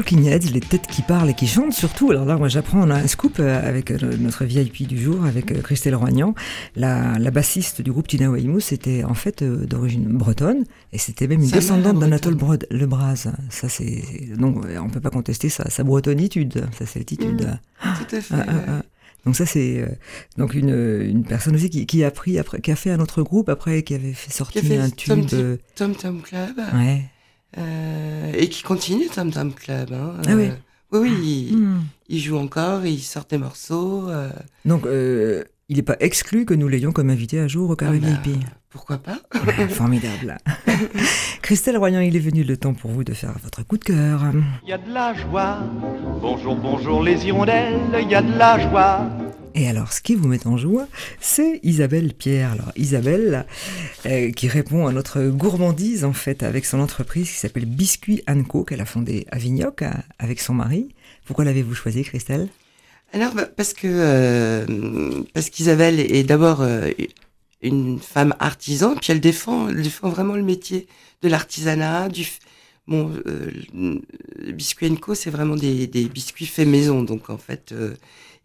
Talking 0.00 0.28
Heads, 0.28 0.50
les 0.54 0.60
têtes 0.60 0.86
qui 0.86 1.02
parlent 1.02 1.28
et 1.28 1.34
qui 1.34 1.46
chantent 1.46 1.74
surtout. 1.74 2.10
Alors 2.10 2.24
là, 2.24 2.38
moi 2.38 2.48
j'apprends, 2.48 2.80
on 2.80 2.88
a 2.88 2.94
un 2.94 3.06
scoop 3.06 3.38
euh, 3.38 3.68
avec 3.68 3.90
euh, 3.90 3.98
notre 4.18 4.46
VIP 4.46 4.88
du 4.88 4.98
jour, 4.98 5.26
avec 5.26 5.52
euh, 5.52 5.60
Christelle 5.60 5.94
Roignan. 5.94 6.34
La, 6.74 7.18
la 7.18 7.30
bassiste 7.30 7.82
du 7.82 7.92
groupe 7.92 8.08
Tina 8.08 8.30
Weymouth 8.30 8.62
c'était 8.62 9.04
en 9.04 9.12
fait 9.12 9.44
d'origine 9.44 10.06
bretonne 10.06 10.64
et 10.94 10.98
c'était 10.98 11.26
même 11.26 11.42
une 11.42 11.50
descendante 11.50 11.98
d'Anatole 11.98 12.38
Le 12.70 12.86
Braz. 12.86 13.30
Ça, 13.50 13.68
c'est, 13.68 14.02
donc 14.38 14.64
on 14.82 14.88
peut 14.88 15.00
pas 15.00 15.10
contester 15.10 15.50
sa, 15.50 15.68
sa 15.68 15.84
bretonitude, 15.84 16.64
sa 16.78 16.86
celtitude. 16.86 17.42
Mmh. 17.84 17.88
tout 17.98 18.16
à 18.16 18.20
fait. 18.22 18.34
Ah, 18.34 18.46
ah, 18.48 18.52
ah. 18.68 18.82
Donc 19.26 19.36
ça 19.36 19.44
c'est 19.44 19.84
donc 20.38 20.54
une, 20.54 21.02
une 21.02 21.24
personne 21.24 21.54
aussi 21.54 21.68
qui, 21.68 21.84
qui, 21.84 22.04
a 22.04 22.10
pris 22.10 22.38
après 22.38 22.62
qui 22.62 22.72
a 22.72 22.76
fait 22.76 22.90
un 22.90 23.00
autre 23.00 23.22
groupe 23.22 23.50
après 23.50 23.82
qui 23.82 23.94
avait 23.94 24.14
fait 24.14 24.32
sortir 24.32 24.62
un 24.80 24.88
tube 24.88 25.26
Tom 25.74 25.94
Tom 25.94 26.22
Club. 26.22 26.56
Ouais. 26.72 27.09
Euh, 27.58 28.32
et 28.36 28.48
qui 28.48 28.62
continue 28.62 29.08
Tom 29.08 29.30
Tom 29.30 29.52
Club. 29.52 29.92
Hein. 29.92 30.14
Ah 30.26 30.34
oui. 30.34 30.48
Euh, 30.48 30.54
oui, 30.92 31.12
oui, 31.20 31.52
hmm. 31.52 31.80
il, 32.08 32.18
joue 32.18 32.36
encore, 32.36 32.84
il 32.84 32.98
sort 33.00 33.24
des 33.28 33.38
morceaux. 33.38 34.08
Euh. 34.08 34.30
Donc, 34.64 34.86
il 34.86 35.76
n'est 35.76 35.82
pas 35.82 35.96
exclu 36.00 36.44
que 36.44 36.54
nous 36.54 36.66
l'ayons 36.66 36.90
comme 36.90 37.10
invité 37.10 37.38
un 37.38 37.46
jour 37.46 37.70
au 37.70 37.76
Carré 37.76 38.00
ah 38.02 38.06
bah, 38.24 38.32
Pourquoi 38.70 38.98
pas? 38.98 39.18
Formidable. 39.68 40.38
Christelle 41.42 41.76
Royan, 41.76 42.00
il 42.00 42.16
est 42.16 42.20
venu 42.20 42.42
le 42.42 42.56
temps 42.56 42.74
pour 42.74 42.90
vous 42.90 43.04
de 43.04 43.12
faire 43.12 43.34
votre 43.40 43.64
coup 43.64 43.78
de 43.78 43.84
cœur. 43.84 44.20
Il 44.64 44.68
y 44.68 44.72
a 44.72 44.78
de 44.78 44.92
la 44.92 45.14
joie. 45.14 45.60
Bonjour, 46.20 46.56
bonjour 46.56 47.04
les 47.04 47.24
hirondelles, 47.24 47.78
il 48.00 48.08
y 48.08 48.16
a 48.16 48.22
de 48.22 48.36
la 48.36 48.58
joie. 48.58 49.08
Et 49.54 49.68
alors, 49.68 49.92
ce 49.92 50.00
qui 50.00 50.14
vous 50.14 50.28
met 50.28 50.46
en 50.46 50.56
joie, 50.56 50.86
c'est 51.20 51.60
Isabelle 51.62 52.14
Pierre. 52.14 52.52
Alors, 52.52 52.72
Isabelle, 52.76 53.46
euh, 54.06 54.30
qui 54.30 54.48
répond 54.48 54.86
à 54.86 54.92
notre 54.92 55.22
gourmandise, 55.24 56.04
en 56.04 56.12
fait, 56.12 56.42
avec 56.42 56.64
son 56.64 56.78
entreprise 56.80 57.28
qui 57.28 57.36
s'appelle 57.36 57.66
Biscuit 57.66 58.22
Co, 58.48 58.64
qu'elle 58.64 58.80
a 58.80 58.84
fondée 58.84 59.26
à 59.30 59.38
Vignoc 59.38 59.82
avec 60.18 60.40
son 60.40 60.54
mari. 60.54 60.94
Pourquoi 61.24 61.44
l'avez-vous 61.44 61.74
choisi, 61.74 62.02
Christelle? 62.04 62.48
Alors, 63.12 63.34
bah, 63.34 63.46
parce 63.46 63.74
que 63.74 63.88
euh, 63.88 65.22
parce 65.34 65.50
qu'Isabelle 65.50 65.98
est 65.98 66.22
d'abord 66.22 66.60
euh, 66.60 66.88
une 67.60 67.98
femme 67.98 68.34
artisan, 68.38 68.94
puis 68.94 69.10
elle 69.10 69.20
défend, 69.20 69.72
défend 69.72 70.10
vraiment 70.10 70.36
le 70.36 70.42
métier 70.42 70.86
de 71.22 71.28
l'artisanat, 71.28 72.08
du 72.08 72.24
bon, 72.86 73.12
Biscuit 74.54 74.96
Co, 74.96 75.16
c'est 75.16 75.30
vraiment 75.30 75.56
des, 75.56 75.86
biscuits 75.86 76.46
faits 76.46 76.68
maison, 76.68 77.02
donc 77.02 77.30
en 77.30 77.38
fait 77.38 77.74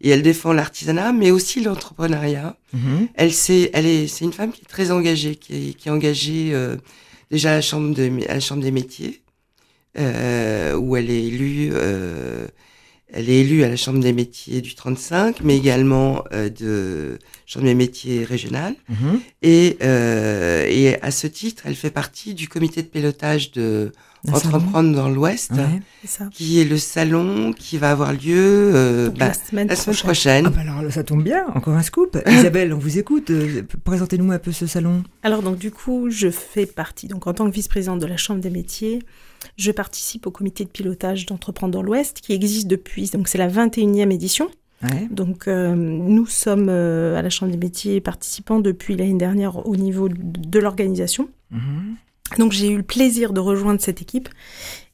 et 0.00 0.10
elle 0.10 0.22
défend 0.22 0.52
l'artisanat, 0.52 1.12
mais 1.12 1.30
aussi 1.30 1.62
l'entrepreneuriat. 1.62 2.56
Mhm. 2.72 3.08
Elle 3.14 3.32
c'est, 3.32 3.70
elle 3.72 3.86
est, 3.86 4.06
c'est 4.06 4.24
une 4.24 4.32
femme 4.32 4.52
qui 4.52 4.62
est 4.62 4.68
très 4.68 4.90
engagée, 4.90 5.36
qui 5.36 5.70
est, 5.70 5.72
qui 5.74 5.88
est 5.88 5.92
engagée 5.92 6.50
euh, 6.52 6.76
déjà 7.30 7.52
à 7.52 7.54
la 7.54 7.60
chambre 7.62 7.94
de, 7.94 8.10
à 8.28 8.34
la 8.34 8.40
chambre 8.40 8.62
des 8.62 8.70
métiers, 8.70 9.22
euh, 9.98 10.74
où 10.74 10.96
elle 10.96 11.10
est 11.10 11.24
élue. 11.24 11.70
Euh, 11.72 12.46
elle 13.12 13.30
est 13.30 13.40
élue 13.40 13.62
à 13.62 13.68
la 13.68 13.76
Chambre 13.76 14.00
des 14.00 14.12
métiers 14.12 14.60
du 14.60 14.74
35, 14.74 15.40
mais 15.42 15.56
également 15.56 16.24
euh, 16.32 16.50
de 16.50 17.18
Chambre 17.46 17.64
des 17.66 17.74
métiers 17.74 18.24
régionale. 18.24 18.74
Mhm. 18.88 19.20
Et, 19.42 19.78
euh, 19.82 20.66
et 20.68 21.00
à 21.00 21.10
ce 21.12 21.28
titre, 21.28 21.62
elle 21.66 21.76
fait 21.76 21.92
partie 21.92 22.34
du 22.34 22.48
comité 22.48 22.82
de 22.82 22.88
pilotage 22.88 23.52
de 23.52 23.92
Entreprendre 24.32 24.94
dans 24.94 25.08
l'Ouest, 25.08 25.52
qui 26.30 26.60
est 26.60 26.64
le 26.64 26.78
salon 26.78 27.52
qui 27.52 27.78
va 27.78 27.90
avoir 27.90 28.12
lieu 28.12 28.70
euh, 28.74 29.10
bah, 29.10 29.28
la 29.28 29.34
semaine, 29.34 29.68
prochaine. 30.02 30.46
Ah 30.46 30.50
bah 30.50 30.60
alors 30.60 30.92
ça 30.92 31.04
tombe 31.04 31.22
bien, 31.22 31.46
encore 31.54 31.74
un 31.74 31.82
scoop. 31.82 32.18
Isabelle, 32.26 32.72
on 32.72 32.78
vous 32.78 32.98
écoute. 32.98 33.30
Euh, 33.30 33.62
présentez-nous 33.84 34.30
un 34.32 34.38
peu 34.38 34.52
ce 34.52 34.66
salon. 34.66 35.02
Alors 35.22 35.42
donc 35.42 35.58
du 35.58 35.70
coup, 35.70 36.10
je 36.10 36.30
fais 36.30 36.66
partie, 36.66 37.08
donc 37.08 37.26
en 37.26 37.34
tant 37.34 37.48
que 37.48 37.54
vice-présidente 37.54 38.00
de 38.00 38.06
la 38.06 38.16
Chambre 38.16 38.40
des 38.40 38.50
métiers, 38.50 39.00
je 39.56 39.70
participe 39.70 40.26
au 40.26 40.30
comité 40.30 40.64
de 40.64 40.70
pilotage 40.70 41.26
d'Entreprendre 41.26 41.72
dans 41.72 41.82
l'Ouest, 41.82 42.20
qui 42.20 42.32
existe 42.32 42.66
depuis, 42.66 43.10
donc 43.10 43.28
c'est 43.28 43.38
la 43.38 43.48
21e 43.48 44.10
édition. 44.12 44.48
Donc 45.10 45.48
euh, 45.48 45.74
nous 45.74 46.26
sommes 46.26 46.68
à 46.68 47.22
la 47.22 47.30
Chambre 47.30 47.50
des 47.50 47.58
métiers 47.58 48.00
participants 48.00 48.60
depuis 48.60 48.94
l'année 48.96 49.14
dernière 49.14 49.66
au 49.66 49.76
niveau 49.76 50.08
de 50.08 50.58
l'organisation. 50.60 51.28
Mhm. 51.50 51.96
Donc 52.38 52.52
j'ai 52.52 52.68
eu 52.68 52.76
le 52.76 52.82
plaisir 52.82 53.32
de 53.32 53.40
rejoindre 53.40 53.80
cette 53.80 54.02
équipe 54.02 54.28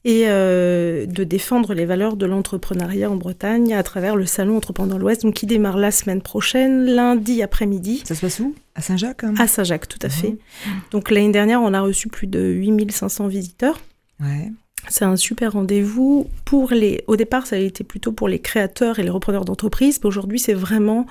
et 0.05 0.25
euh, 0.27 1.05
de 1.05 1.23
défendre 1.23 1.73
les 1.73 1.85
valeurs 1.85 2.17
de 2.17 2.25
l'entrepreneuriat 2.25 3.09
en 3.09 3.15
Bretagne 3.15 3.73
à 3.73 3.83
travers 3.83 4.15
le 4.15 4.25
salon 4.25 4.57
Entreprendre 4.57 4.91
dans 4.91 4.97
l'Ouest, 4.97 5.23
donc 5.23 5.33
qui 5.33 5.45
démarre 5.45 5.77
la 5.77 5.91
semaine 5.91 6.21
prochaine, 6.21 6.85
lundi 6.85 7.41
après-midi. 7.41 8.03
Ça 8.05 8.15
se 8.15 8.21
passe 8.21 8.39
où? 8.39 8.53
À 8.75 8.81
Saint-Jacques 8.81 9.23
hein? 9.23 9.33
À 9.37 9.47
Saint-Jacques, 9.47 9.87
tout 9.87 9.99
à 10.01 10.09
fait. 10.09 10.29
Mhm. 10.31 10.37
Donc 10.91 11.09
l'année 11.09 11.31
dernière, 11.31 11.61
on 11.61 11.73
a 11.73 11.81
reçu 11.81 12.09
plus 12.09 12.27
de 12.27 12.39
8500 12.39 13.27
visiteurs. 13.27 13.79
Ouais. 14.19 14.51
C'est 14.89 15.05
un 15.05 15.15
super 15.15 15.53
rendez-vous 15.53 16.29
pour 16.43 16.71
les. 16.71 17.03
Au 17.07 17.15
départ, 17.15 17.47
ça 17.47 17.55
a 17.55 17.59
été 17.59 17.85
plutôt 17.85 18.11
pour 18.11 18.27
les 18.27 18.39
créateurs 18.39 18.99
et 18.99 19.03
les 19.03 19.09
repreneurs 19.09 19.45
d'entreprises. 19.45 20.01
Aujourd'hui, 20.03 20.39
c'est 20.39 20.53
vraiment 20.53 21.05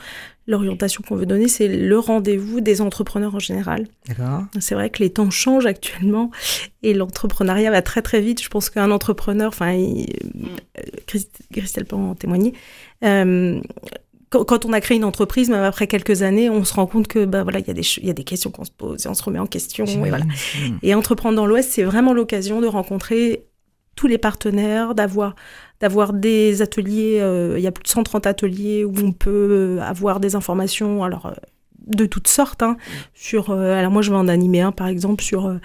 l'orientation 0.46 1.02
qu'on 1.06 1.16
veut 1.16 1.26
donner, 1.26 1.48
c'est 1.48 1.68
le 1.68 1.98
rendez-vous 1.98 2.60
des 2.60 2.80
entrepreneurs 2.80 3.34
en 3.34 3.38
général. 3.38 3.86
C'est 4.60 4.74
vrai 4.74 4.90
que 4.90 5.02
les 5.02 5.10
temps 5.10 5.30
changent 5.30 5.66
actuellement 5.66 6.30
et 6.82 6.94
l'entrepreneuriat 6.94 7.70
va 7.70 7.82
très 7.82 8.02
très 8.02 8.20
vite. 8.20 8.42
Je 8.42 8.48
pense 8.48 8.70
qu'un 8.70 8.90
entrepreneur, 8.90 9.48
enfin, 9.48 9.76
Christelle 11.50 11.84
peut 11.84 11.96
en 11.96 12.14
témoigner. 12.14 12.54
Euh, 13.04 13.60
quand 14.30 14.64
on 14.64 14.72
a 14.72 14.80
créé 14.80 14.96
une 14.96 15.04
entreprise, 15.04 15.50
même 15.50 15.62
après 15.62 15.86
quelques 15.86 16.22
années, 16.22 16.48
on 16.48 16.64
se 16.64 16.72
rend 16.72 16.86
compte 16.86 17.06
que 17.06 17.26
bah 17.26 17.42
voilà, 17.42 17.58
il 17.58 17.66
y 17.66 17.70
a 17.70 17.74
des 17.74 17.86
il 17.98 18.06
y 18.06 18.10
a 18.10 18.14
des 18.14 18.24
questions 18.24 18.50
qu'on 18.50 18.64
se 18.64 18.70
pose 18.70 19.04
et 19.04 19.08
on 19.08 19.14
se 19.14 19.22
remet 19.22 19.38
en 19.38 19.46
question 19.46 19.84
et 19.84 20.08
voilà. 20.08 20.24
Et 20.82 20.94
entreprendre 20.94 21.36
dans 21.36 21.44
l'Ouest, 21.44 21.70
c'est 21.70 21.82
vraiment 21.82 22.14
l'occasion 22.14 22.60
de 22.60 22.66
rencontrer 22.66 23.44
tous 23.96 24.06
les 24.06 24.18
partenaires, 24.18 24.94
d'avoir 24.94 25.34
d'avoir 25.82 26.12
des 26.12 26.62
ateliers, 26.62 27.18
euh, 27.20 27.56
il 27.58 27.62
y 27.62 27.66
a 27.66 27.72
plus 27.72 27.82
de 27.82 27.88
130 27.88 28.26
ateliers 28.28 28.84
où 28.84 28.94
on 29.02 29.10
peut 29.10 29.80
avoir 29.82 30.20
des 30.20 30.36
informations, 30.36 31.02
alors 31.02 31.26
euh, 31.26 31.32
de 31.88 32.06
toutes 32.06 32.28
sortes, 32.28 32.62
hein, 32.62 32.76
sur, 33.14 33.50
euh, 33.50 33.76
alors 33.76 33.90
moi 33.90 34.00
je 34.00 34.10
vais 34.12 34.16
en 34.16 34.28
animer 34.28 34.60
un 34.60 34.70
par 34.70 34.86
exemple 34.86 35.24
sur 35.24 35.58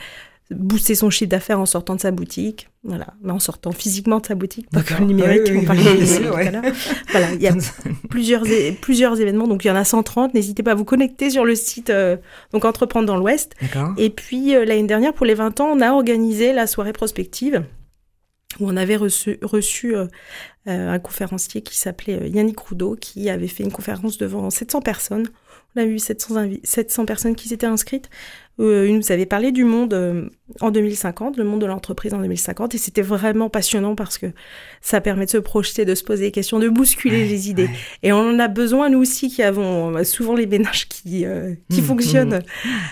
booster 0.49 0.95
son 0.95 1.11
chiffre 1.11 1.29
d'affaires 1.29 1.59
en 1.59 1.67
sortant 1.67 1.93
de 1.93 2.01
sa 2.01 2.09
boutique, 2.09 2.67
voilà, 2.83 3.13
mais 3.21 3.31
en 3.31 3.37
sortant 3.37 3.71
physiquement 3.71 4.19
de 4.19 4.25
sa 4.25 4.33
boutique, 4.33 4.67
pas 4.71 4.81
comme 4.81 5.05
numérique, 5.05 5.51
on 5.55 5.65
parlait 5.65 5.83
tout 5.83 6.33
à 6.33 6.49
l'heure. 6.49 6.63
Voilà, 7.11 7.33
il 7.33 7.41
y 7.41 7.47
a 7.47 7.53
plusieurs, 8.09 8.43
plusieurs 8.81 9.21
événements, 9.21 9.47
donc 9.47 9.65
il 9.65 9.67
y 9.67 9.71
en 9.71 9.75
a 9.75 9.83
130, 9.83 10.33
n'hésitez 10.33 10.63
pas 10.63 10.71
à 10.71 10.75
vous 10.75 10.85
connecter 10.85 11.29
sur 11.29 11.45
le 11.45 11.53
site 11.53 11.91
donc 12.53 12.65
Entreprendre 12.65 13.05
dans 13.05 13.17
l'Ouest. 13.17 13.53
Et 13.97 14.09
puis 14.09 14.53
l'année 14.53 14.87
dernière, 14.87 15.13
pour 15.13 15.27
les 15.27 15.35
20 15.35 15.59
ans, 15.59 15.69
on 15.71 15.81
a 15.81 15.91
organisé 15.91 16.53
la 16.53 16.65
soirée 16.65 16.93
prospective 16.93 17.63
où 18.59 18.69
on 18.69 18.77
avait 18.77 18.95
reçu, 18.95 19.37
reçu 19.41 19.95
euh, 19.95 20.07
euh, 20.67 20.89
un 20.89 20.99
conférencier 20.99 21.61
qui 21.61 21.77
s'appelait 21.77 22.21
euh, 22.21 22.27
Yannick 22.27 22.59
Roudot, 22.59 22.95
qui 22.95 23.29
avait 23.29 23.47
fait 23.47 23.63
une 23.63 23.71
conférence 23.71 24.17
devant 24.17 24.49
700 24.49 24.81
personnes. 24.81 25.27
On 25.75 25.81
a 25.81 25.85
eu 25.85 25.99
700, 25.99 26.49
700 26.63 27.05
personnes 27.05 27.35
qui 27.35 27.49
s'étaient 27.49 27.67
inscrites. 27.67 28.09
il 28.57 28.95
nous 28.95 29.11
avait 29.11 29.27
parlé 29.27 29.51
du 29.51 29.63
monde 29.63 30.31
en 30.59 30.71
2050, 30.71 31.37
le 31.37 31.43
monde 31.43 31.61
de 31.61 31.67
l'entreprise 31.67 32.15
en 32.15 32.19
2050, 32.19 32.73
et 32.73 32.77
c'était 32.79 33.03
vraiment 33.03 33.49
passionnant 33.49 33.93
parce 33.93 34.17
que 34.17 34.27
ça 34.81 35.01
permet 35.01 35.25
de 35.25 35.29
se 35.29 35.37
projeter, 35.37 35.85
de 35.85 35.93
se 35.93 36.03
poser 36.03 36.25
des 36.25 36.31
questions, 36.31 36.57
de 36.57 36.69
bousculer 36.69 37.27
les 37.27 37.51
idées. 37.51 37.69
Et 38.01 38.11
on 38.11 38.17
en 38.17 38.39
a 38.39 38.47
besoin, 38.47 38.89
nous 38.89 38.99
aussi, 38.99 39.29
qui 39.29 39.43
avons 39.43 40.03
souvent 40.03 40.35
les 40.35 40.47
ménages 40.47 40.87
qui, 40.87 41.25
qui 41.69 41.81
mmh, 41.81 41.83
fonctionnent 41.83 42.39
mmh 42.39 42.87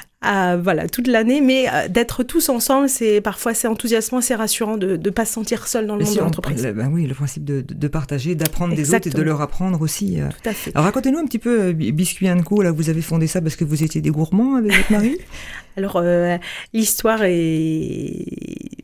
voilà 0.58 0.88
toute 0.88 1.08
l'année, 1.08 1.42
mais 1.42 1.68
euh, 1.68 1.88
d'être 1.88 2.24
tous 2.24 2.50
ensemble, 2.50 2.90
c'est 2.90 3.22
parfois 3.22 3.54
c'est 3.54 3.68
enthousiasmant, 3.68 4.22
c'est 4.22 4.36
rassurant 4.36 4.78
de 4.78 4.98
ne 4.98 5.10
pas 5.10 5.26
se 5.26 5.34
sentir 5.34 5.68
seul 5.68 5.88
dans 5.88 5.96
le 5.96 6.06
monde 6.06 6.16
de 6.16 6.20
l'entreprise. 6.20 6.64
Ben 6.76 6.90
oui, 6.92 7.06
le 7.06 7.14
principe 7.14 7.44
de, 7.44 7.62
de 7.62 7.88
partager, 7.88 8.36
d'apprendre 8.36 8.76
des 8.76 8.94
autres 8.94 9.08
et 9.08 9.10
de 9.10 9.22
leur 9.22 9.42
apprendre 9.42 9.82
aussi. 9.82 10.20
Euh. 10.20 10.28
Tout 10.30 10.50
à 10.50 10.54
fait. 10.54 10.72
Alors 10.74 10.86
racontez-nous 10.86 11.20
un 11.20 11.26
petit 11.26 11.40
peu 11.40 11.62
euh, 11.62 11.74
Biscuit 11.74 12.28
Co. 12.44 12.62
Là, 12.62 12.72
vous 12.72 12.90
avez 12.90 13.02
fondé 13.02 13.28
ça 13.28 13.42
parce 13.42 13.56
que 13.56 13.64
vous 13.64 13.84
étiez 13.84 14.02
des 14.02 14.12
gourmands 14.12 14.56
avec 14.56 14.74
votre 14.74 14.92
mari? 14.92 15.18
Alors 15.78 16.02
l'histoire 16.74 17.24
est 17.24 18.26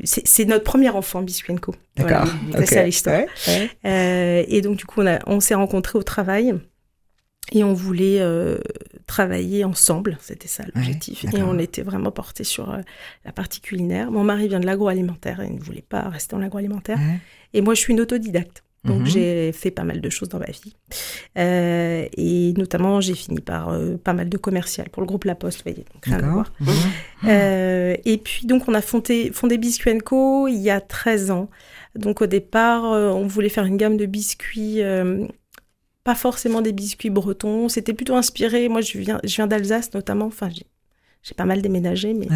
c'est 0.04 0.44
notre 0.44 0.66
premier 0.66 0.90
enfant 0.90 1.22
Biscuit 1.22 1.56
Co. 1.56 1.74
D'accord. 1.96 2.28
C'est 2.58 2.66
ça 2.66 2.84
l'histoire. 2.84 3.22
et 3.86 4.62
donc 4.62 4.76
du 4.76 4.86
coup 4.86 5.02
on, 5.02 5.20
on 5.28 5.40
s'est 5.40 5.56
rencontrés 5.56 5.98
au 5.98 6.04
travail. 6.04 6.54
Et 7.52 7.64
on 7.64 7.74
voulait 7.74 8.22
euh, 8.22 8.58
travailler 9.08 9.66
ensemble, 9.66 10.18
c'était 10.22 10.48
ça 10.48 10.64
l'objectif. 10.74 11.26
et 11.26 11.44
on 11.44 11.60
était 11.60 11.82
vraiment 11.82 12.12
porté 12.12 12.44
sur 12.44 12.72
euh, 12.72 12.78
la 13.26 13.34
partie 13.34 13.60
culinaire. 13.60 14.10
Mon 14.10 14.24
mari 14.24 14.48
vient 14.48 14.60
de 14.60 14.66
l'agroalimentaire 14.66 15.44
il 15.44 15.56
ne 15.56 15.60
voulait 15.60 15.84
pas 15.88 16.08
rester 16.08 16.36
dans 16.36 16.42
l'agroalimentaire. 16.42 17.00
Et 17.54 17.62
moi, 17.62 17.74
je 17.74 17.82
suis 17.82 17.94
une 17.94 18.00
autodidacte. 18.00 18.64
Donc, 18.84 19.02
mhm. 19.02 19.06
j'ai 19.06 19.52
fait 19.52 19.70
pas 19.70 19.84
mal 19.84 20.02
de 20.02 20.10
choses 20.10 20.30
dans 20.30 20.40
ma 20.40 20.48
vie. 20.48 20.74
Euh, 21.38 22.08
et 22.18 22.54
notamment, 22.58 23.00
j'ai 23.00 23.14
fini 23.14 23.40
par 23.40 23.78
pas 24.04 24.14
mal 24.14 24.28
de 24.28 24.38
commercial 24.38 24.90
pour 24.90 25.04
le 25.04 25.08
groupe 25.08 25.26
La 25.26 25.36
Poste, 25.36 25.60
vous 25.60 25.72
voyez, 25.72 25.86
donc 25.94 26.06
rien 26.06 26.24
à 26.24 26.32
voir. 26.32 26.52
Mhm. 26.62 27.98
et 28.04 28.18
puis, 28.24 28.48
donc, 28.48 28.68
on 28.68 28.74
a 28.74 28.82
fondé, 28.82 29.30
fondé 29.34 29.58
Biscuit 29.58 30.00
Co 30.00 30.48
il 30.48 30.58
y 30.58 30.70
a 30.70 30.82
13 30.82 31.30
ans. 31.32 31.50
Donc, 31.96 32.22
au 32.22 32.28
départ, 32.28 32.84
on 32.84 33.28
voulait 33.28 33.50
faire 33.50 33.66
une 33.66 33.78
gamme 33.78 33.98
de 33.98 34.06
biscuits 34.06 34.82
pas 36.04 36.16
forcément 36.16 36.62
des 36.62 36.72
biscuits 36.72 37.10
bretons. 37.10 37.70
C'était 37.70 37.94
plutôt 37.94 38.16
inspiré. 38.16 38.70
Moi, 38.70 38.82
je 38.82 38.98
viens, 38.98 39.20
je 39.24 39.36
viens 39.36 39.48
d'Alsace 39.48 39.94
notamment. 39.94 40.26
Enfin, 40.26 40.50
j'ai 41.24 41.36
pas 41.36 41.46
mal 41.46 41.62
déménagé, 41.62 42.14
mais, 42.14 42.28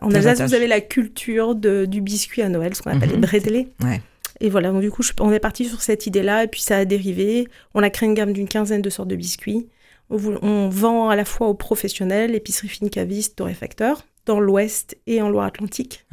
en 0.00 0.10
Alsace, 0.14 0.40
vous 0.42 0.54
avez 0.54 0.68
la 0.68 0.80
culture 0.80 1.54
de, 1.54 1.86
du 1.86 2.00
biscuit 2.00 2.42
à 2.42 2.48
Noël, 2.48 2.74
ce 2.74 2.82
qu'on 2.82 2.90
appelle 2.90 3.10
les 3.10 3.16
mhm. 3.16 3.22
brédélés. 3.22 3.68
Et 4.40 4.50
voilà, 4.50 4.70
donc 4.70 4.80
du 4.80 4.90
coup, 4.90 5.02
on 5.20 5.32
est 5.32 5.40
parti 5.40 5.66
sur 5.66 5.82
cette 5.82 6.06
idée-là, 6.06 6.44
et 6.44 6.48
puis 6.48 6.60
ça 6.60 6.78
a 6.78 6.84
dérivé. 6.84 7.48
On 7.74 7.82
a 7.82 7.90
créé 7.90 8.08
une 8.08 8.14
gamme 8.14 8.32
d'une 8.32 8.48
quinzaine 8.48 8.82
de 8.82 8.90
sortes 8.90 9.08
de 9.08 9.16
biscuits. 9.16 9.68
On, 10.10 10.68
vend 10.68 11.08
à 11.08 11.16
la 11.16 11.24
fois 11.24 11.48
aux 11.48 11.54
professionnels, 11.54 12.34
épicerie 12.34 12.68
fine 12.68 12.90
caviste, 12.90 13.36
torréfacteurs, 13.36 14.04
dans 14.26 14.38
l'Ouest 14.38 14.96
et 15.06 15.20
en 15.20 15.28
Loire-Atlantique. 15.28 16.04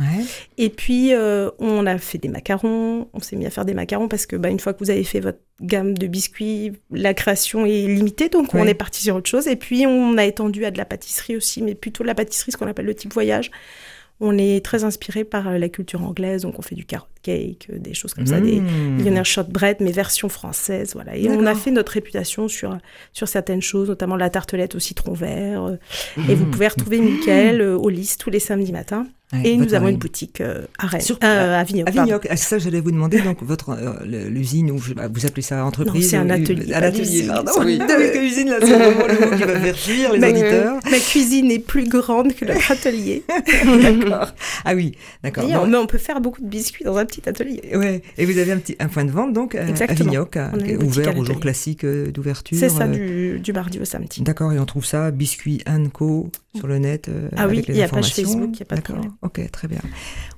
Et 0.57 0.69
puis, 0.69 1.13
euh, 1.13 1.49
on 1.59 1.85
a 1.85 1.97
fait 1.97 2.17
des 2.17 2.27
macarons, 2.27 3.07
on 3.13 3.19
s'est 3.19 3.35
mis 3.35 3.45
à 3.45 3.49
faire 3.49 3.65
des 3.65 3.73
macarons 3.73 4.07
parce 4.07 4.25
que 4.25 4.35
bah, 4.35 4.49
une 4.49 4.59
fois 4.59 4.73
que 4.73 4.79
vous 4.79 4.89
avez 4.89 5.03
fait 5.03 5.19
votre 5.19 5.39
gamme 5.61 5.97
de 5.97 6.07
biscuits, 6.07 6.73
la 6.91 7.13
création 7.13 7.65
est 7.65 7.85
limitée, 7.87 8.29
donc 8.29 8.53
on 8.53 8.65
est 8.65 8.73
parti 8.73 9.03
sur 9.03 9.15
autre 9.15 9.29
chose. 9.29 9.47
Et 9.47 9.55
puis, 9.55 9.85
on 9.85 10.17
a 10.17 10.25
étendu 10.25 10.65
à 10.65 10.71
de 10.71 10.77
la 10.77 10.85
pâtisserie 10.85 11.35
aussi, 11.35 11.61
mais 11.61 11.75
plutôt 11.75 12.03
la 12.03 12.15
pâtisserie, 12.15 12.51
ce 12.51 12.57
qu'on 12.57 12.67
appelle 12.67 12.85
le 12.85 12.95
type 12.95 13.13
voyage. 13.13 13.51
On 14.21 14.37
est 14.37 14.63
très 14.63 14.83
inspiré 14.83 15.23
par 15.23 15.47
euh, 15.47 15.57
la 15.57 15.69
culture 15.69 16.03
anglaise, 16.03 16.41
donc 16.41 16.59
on 16.59 16.61
fait 16.61 16.75
du 16.75 16.85
carrot 16.85 17.07
cake, 17.23 17.67
euh, 17.71 17.79
des 17.79 17.93
choses 17.93 18.13
comme 18.13 18.27
ça, 18.27 18.41
des 18.41 18.59
mmh. 18.59 18.95
millionnaires 18.97 19.25
shortbread, 19.25 19.77
mais 19.79 19.91
version 19.91 20.27
française, 20.27 20.93
voilà. 20.93 21.15
Et 21.15 21.29
on 21.29 21.45
a 21.45 21.55
fait 21.55 21.71
notre 21.71 21.93
réputation 21.93 22.47
sur, 22.47 22.77
sur 23.13 23.27
certaines 23.27 23.61
choses, 23.61 23.87
notamment 23.87 24.17
la 24.17 24.29
tartelette 24.29 24.75
au 24.75 24.79
citron 24.79 25.13
vert. 25.13 25.63
Euh, 25.63 25.75
et 26.29 26.35
vous 26.35 26.45
mmh. 26.45 26.51
pouvez 26.51 26.67
retrouver 26.67 26.99
Mickaël 26.99 27.61
au 27.61 27.89
Lys 27.89 28.17
tous 28.17 28.29
les 28.29 28.39
samedis 28.39 28.73
matins 28.73 29.05
et 29.31 29.57
nous 29.57 29.73
avons 29.75 29.89
une 29.89 29.97
boutique 29.97 30.41
euh, 30.41 30.65
à 30.79 30.87
Rennes, 30.87 31.01
euh, 31.23 31.59
à 31.59 31.63
Vignoc. 31.63 31.87
À 31.87 31.91
Vignoc. 31.91 32.27
Ah, 32.29 32.35
ça, 32.35 32.57
j'allais 32.57 32.81
vous 32.81 32.91
demander, 32.91 33.21
donc, 33.21 33.43
votre, 33.43 33.69
euh, 33.69 33.93
l'usine, 34.03 34.71
ou 34.71 34.81
bah, 34.95 35.07
vous 35.11 35.25
appelez 35.27 35.43
ça 35.43 35.63
entreprise 35.63 36.09
c'est 36.09 36.17
un 36.17 36.31
atelier. 36.31 36.73
Un 36.73 36.81
atelier, 36.81 37.27
pardon. 37.27 37.51
Oui, 37.59 37.79
usine, 38.23 38.49
là, 38.49 38.57
c'est 38.59 38.73
vraiment 38.73 39.05
le 39.05 39.13
mot 39.19 39.37
qui 39.37 39.43
va 39.43 39.59
faire 39.59 40.13
les 40.13 40.29
auditeurs. 40.29 40.79
Ma 40.91 40.97
cuisine 40.97 41.51
est 41.51 41.59
plus 41.59 41.87
grande 41.87 42.33
que 42.33 42.45
notre 42.45 42.71
atelier. 42.71 43.23
d'accord. 43.81 44.33
Ah 44.65 44.73
oui, 44.73 44.93
d'accord. 45.23 45.45
Mais 45.45 45.77
on 45.77 45.85
peut 45.85 45.99
faire 45.99 46.21
beaucoup 46.21 46.41
de 46.41 46.47
biscuits 46.47 46.83
dans 46.83 46.97
un 46.97 47.05
petit 47.05 47.27
atelier. 47.29 47.61
Ouais. 47.75 48.01
Et 48.17 48.25
vous 48.25 48.37
avez 48.39 48.51
un, 48.51 48.57
petit, 48.57 48.75
un 48.79 48.87
point 48.87 49.05
de 49.05 49.11
vente, 49.11 49.33
donc, 49.33 49.53
à, 49.53 49.63
Vignoc, 49.93 50.39
ouvert 50.81 51.15
au 51.17 51.23
jour 51.23 51.39
classique 51.39 51.85
d'ouverture. 51.85 52.57
C'est 52.57 52.69
ça, 52.69 52.87
du, 52.87 53.39
du, 53.39 53.53
mardi 53.53 53.79
au 53.79 53.85
samedi. 53.85 54.21
D'accord, 54.21 54.53
et 54.53 54.59
on 54.59 54.65
trouve 54.65 54.85
ça, 54.85 55.11
biscuits 55.11 55.63
Co, 55.93 56.31
sur 56.55 56.65
le 56.65 56.79
net. 56.79 57.11
ah 57.37 57.47
oui, 57.47 57.63
il 57.67 57.75
y 57.75 57.83
a 57.83 57.87
page 57.87 58.11
Facebook, 58.11 58.49
il 58.53 58.57
n'y 58.57 58.61
a 58.63 58.65
pas 58.65 58.75
de 58.77 58.81
problème. 58.81 59.11
Ok, 59.21 59.41
très 59.51 59.67
bien. 59.67 59.81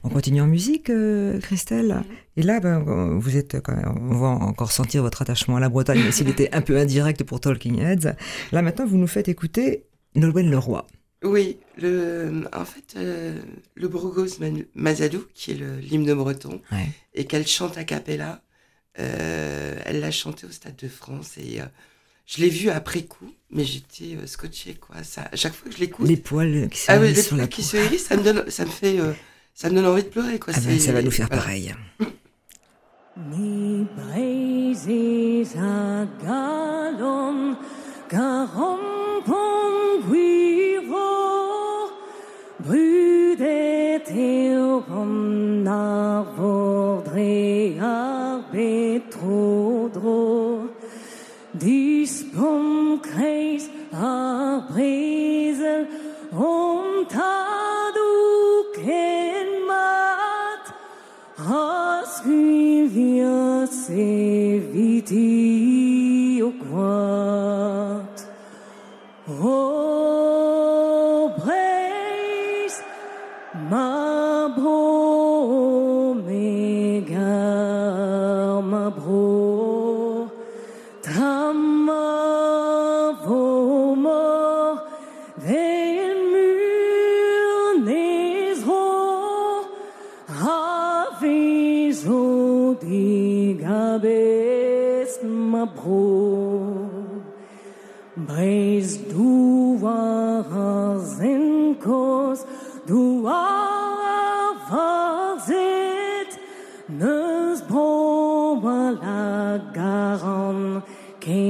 On 0.04 0.10
continue 0.10 0.42
en 0.42 0.48
musique, 0.48 0.90
euh, 0.90 1.40
Christelle. 1.40 2.04
Et 2.36 2.42
là, 2.42 2.60
ben, 2.60 2.80
vous 3.20 3.38
êtes 3.38 3.62
quand 3.62 3.76
même, 3.76 3.96
on 4.10 4.16
va 4.16 4.28
encore 4.28 4.72
sentir 4.72 5.04
votre 5.04 5.22
attachement 5.22 5.58
à 5.58 5.60
la 5.60 5.70
Bretagne, 5.70 6.00
même 6.00 6.12
s'il 6.12 6.30
était 6.30 6.50
un 6.54 6.62
peu 6.62 6.78
indirect 6.78 7.24
pour 7.24 7.40
Talking 7.40 7.80
Heads. 7.80 8.16
Là, 8.52 8.62
maintenant, 8.62 8.88
vous 8.88 8.98
nous 8.98 9.08
faites 9.08 9.28
écouter 9.28 9.86
Nolwenn 10.16 10.50
Leroy. 10.50 10.88
Oui, 11.24 11.60
le, 11.78 12.46
en 12.52 12.66
fait, 12.66 12.96
euh, 12.98 13.40
le 13.76 13.88
Brogos 13.88 14.40
Mazadou, 14.74 15.26
qui 15.36 15.52
est 15.52 15.82
l'hymne 15.82 16.12
breton, 16.16 16.60
et 17.14 17.26
qu'elle 17.26 17.46
chante 17.46 17.78
a 17.78 17.84
cappella, 17.84 18.42
euh, 18.98 19.80
elle 19.86 20.00
l'a 20.00 20.10
chanté 20.10 20.48
au 20.48 20.52
Stade 20.52 20.76
de 20.76 20.88
France 20.88 21.38
et 21.38 21.60
je 22.26 22.42
l'ai 22.42 22.50
vu 22.50 22.70
après 22.70 23.04
coup, 23.04 23.34
mais 23.50 23.64
j'étais 23.64 24.16
euh, 24.16 24.28
scotché 24.28 24.76
quoi. 24.76 25.04
Ça, 25.04 25.28
à 25.32 25.36
chaque 25.36 25.54
fois 25.54 25.70
que 25.70 25.76
je 25.76 25.82
l'écoute, 25.82 26.08
les 26.08 26.18
poils 26.18 26.70
qui 26.70 26.80
se 26.80 26.92
ah 26.92 27.00
oui, 27.00 27.14
les 27.14 27.24
poils 27.24 27.50
qui 27.50 27.64
se 27.64 27.78
hérissent, 27.78 28.06
ça 28.06 28.18
me 28.18 28.24
donne, 28.24 28.50
ça 28.50 28.66
me 28.66 28.70
fait, 28.70 29.00
euh, 29.00 29.14
ça 29.54 29.70
me 29.70 29.76
donne 29.76 29.86
envie 29.86 30.04
de 30.04 30.10
pleurer 30.10 30.40
quoi. 30.40 30.54
Ah 30.56 30.60
ben, 30.62 30.80
ça 30.80 30.92
va 30.92 31.02
nous 31.02 31.12
faire 31.12 31.28
voilà. 31.28 31.44
pareil. 31.44 31.76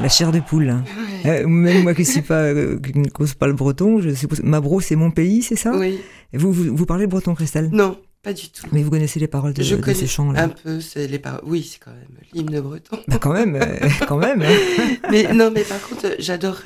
La 0.00 0.08
chair 0.08 0.30
de 0.30 0.40
poule. 0.40 0.70
Hein. 0.70 0.84
Euh, 1.26 1.46
même 1.46 1.82
moi 1.82 1.94
qui, 1.94 2.04
suis 2.04 2.22
pas, 2.22 2.42
euh, 2.42 2.78
ne 2.94 3.08
cause 3.08 3.34
pas 3.34 3.46
le 3.46 3.52
breton, 3.52 4.00
je 4.00 4.10
suppose. 4.14 4.42
Mabro, 4.42 4.80
c'est 4.80 4.96
mon 4.96 5.10
pays, 5.10 5.42
c'est 5.42 5.56
ça? 5.56 5.72
Oui. 5.76 6.00
Vous, 6.32 6.52
vous, 6.52 6.86
parlez 6.86 7.04
le 7.04 7.08
breton, 7.08 7.34
Christelle? 7.34 7.70
Non, 7.72 7.98
pas 8.22 8.32
du 8.32 8.50
tout. 8.50 8.66
Mais 8.72 8.82
vous 8.82 8.90
connaissez 8.90 9.20
les 9.20 9.28
paroles 9.28 9.52
de, 9.52 9.62
je 9.62 9.76
de 9.76 9.92
ces 9.92 10.06
chants-là? 10.06 10.44
Un 10.44 10.48
peu, 10.48 10.80
c'est 10.80 11.06
les 11.06 11.18
paroles. 11.18 11.42
Oui, 11.44 11.68
c'est 11.68 11.78
quand 11.78 11.92
même 11.92 12.18
l'hymne 12.32 12.60
breton. 12.60 12.98
Bah 13.08 13.18
quand 13.20 13.32
même, 13.32 13.56
euh, 13.56 13.88
quand 14.08 14.18
même. 14.18 14.42
Hein. 14.42 14.96
mais 15.10 15.32
non, 15.32 15.50
mais 15.52 15.62
par 15.62 15.80
contre, 15.82 16.14
j'adore 16.18 16.60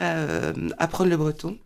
apprendre 0.79 1.11
le 1.11 1.17
breton. 1.17 1.57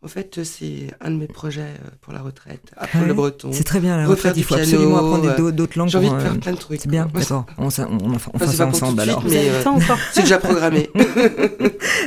En 0.00 0.06
fait, 0.06 0.44
c'est 0.44 0.94
un 1.00 1.10
de 1.10 1.16
mes 1.16 1.26
projets 1.26 1.62
euh, 1.62 1.88
pour 2.00 2.12
la 2.12 2.20
retraite, 2.20 2.70
apprendre 2.76 3.06
le 3.06 3.14
breton. 3.14 3.50
C'est 3.52 3.64
très 3.64 3.80
bien 3.80 3.96
la 3.96 4.06
retraite, 4.06 4.34
il 4.36 4.44
faut 4.44 4.54
absolument 4.54 4.98
apprendre 4.98 5.50
d'autres 5.50 5.76
langues. 5.76 5.88
J'ai 5.88 5.98
envie 5.98 6.10
de 6.10 6.20
faire 6.20 6.38
plein 6.38 6.52
de 6.52 6.56
trucs. 6.56 6.82
C'est 6.82 6.88
bien, 6.88 7.10
d'accord. 7.12 7.46
On, 7.58 7.66
on, 7.66 8.14
on, 8.14 8.16
on 8.32 8.38
fait 8.38 8.46
ça 8.46 8.66
ensemble 8.66 9.00
alors. 9.00 9.24
Mais 9.24 9.50
euh, 9.50 9.62
c'est 10.12 10.20
déjà 10.20 10.38
programmé. 10.38 10.88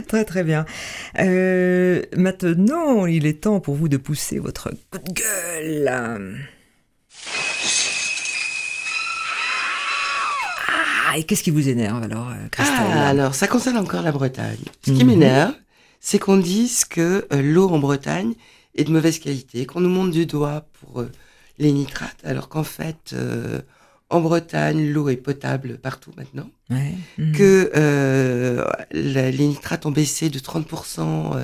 très 0.08 0.24
très 0.24 0.46
bien. 0.46 0.66
Euh, 1.20 2.02
maintenant, 2.16 3.06
il 3.08 3.26
est 3.26 3.42
temps 3.42 3.60
pour 3.60 3.76
vous 3.76 3.90
de 3.90 3.98
pousser 3.98 4.40
votre 4.40 4.70
coup 4.70 5.00
de 5.00 5.12
gueule. 5.12 5.92
Ah, 11.10 11.18
et 11.18 11.24
qu'est-ce 11.24 11.44
qui 11.44 11.52
vous 11.52 11.68
énerve 11.68 12.02
alors, 12.04 12.30
Christelle? 12.52 12.78
Ah, 12.80 13.10
alors, 13.10 13.36
ça 13.36 13.48
concerne 13.48 13.76
encore 13.76 14.02
la 14.02 14.14
Bretagne. 14.14 14.64
Ce 14.86 14.92
qui 14.92 15.04
mhm. 15.04 15.08
m'énerve, 15.12 15.52
c'est 16.02 16.18
qu'on 16.20 16.38
dise 16.38 16.84
que 16.84 17.28
euh, 17.32 17.42
l'eau 17.42 17.70
en 17.70 17.80
Bretagne 17.80 18.34
est 18.76 18.84
de 18.84 18.92
mauvaise 18.92 19.20
qualité, 19.20 19.66
qu'on 19.66 19.82
nous 19.82 19.90
monte 19.90 20.12
du 20.12 20.26
doigt 20.26 20.66
pour 20.82 21.02
euh, 21.02 21.12
les 21.60 21.72
nitrates, 21.72 22.18
alors 22.24 22.50
qu'en 22.50 22.64
fait, 22.64 23.14
euh, 23.14 23.62
en 24.10 24.20
Bretagne, 24.20 24.90
l'eau 24.92 25.10
est 25.10 25.16
potable 25.16 25.78
partout 25.78 26.12
maintenant, 26.18 26.50
ouais. 26.72 26.96
que 27.34 27.72
les 28.92 29.48
nitrates 29.48 29.86
ont 29.86 29.92
baissé 29.92 30.30
de 30.30 30.40
30% 30.40 31.40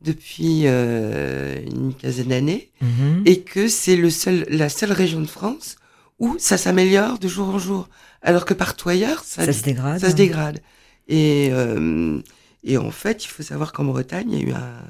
depuis 0.00 0.62
une 0.66 1.92
quinzaine 2.00 2.28
d'années, 2.28 2.70
mhm. 2.80 3.22
et 3.26 3.40
que 3.40 3.68
c'est 3.68 3.96
le 3.96 4.08
seul, 4.08 4.46
la 4.48 4.70
seule 4.70 4.92
région 4.92 5.20
de 5.20 5.26
France 5.26 5.76
où 6.18 6.36
ça 6.38 6.56
s'améliore 6.56 7.18
de 7.18 7.28
jour 7.28 7.48
en 7.48 7.58
jour, 7.58 7.88
alors 8.22 8.46
que 8.46 8.54
partout 8.54 8.88
ailleurs, 8.88 9.22
ça, 9.24 9.52
se 9.52 9.62
dégrade. 9.62 10.00
Ça 10.00 10.10
se 10.10 10.16
dégrade. 10.16 10.60
Et 11.08 11.50
et 12.64 12.76
en 12.78 12.90
fait, 12.90 13.24
il 13.24 13.28
faut 13.28 13.42
savoir 13.42 13.72
qu'en 13.72 13.84
Bretagne, 13.84 14.30
il 14.32 14.38
y 14.38 14.44
a 14.44 14.48
eu 14.48 14.52
un, 14.52 14.82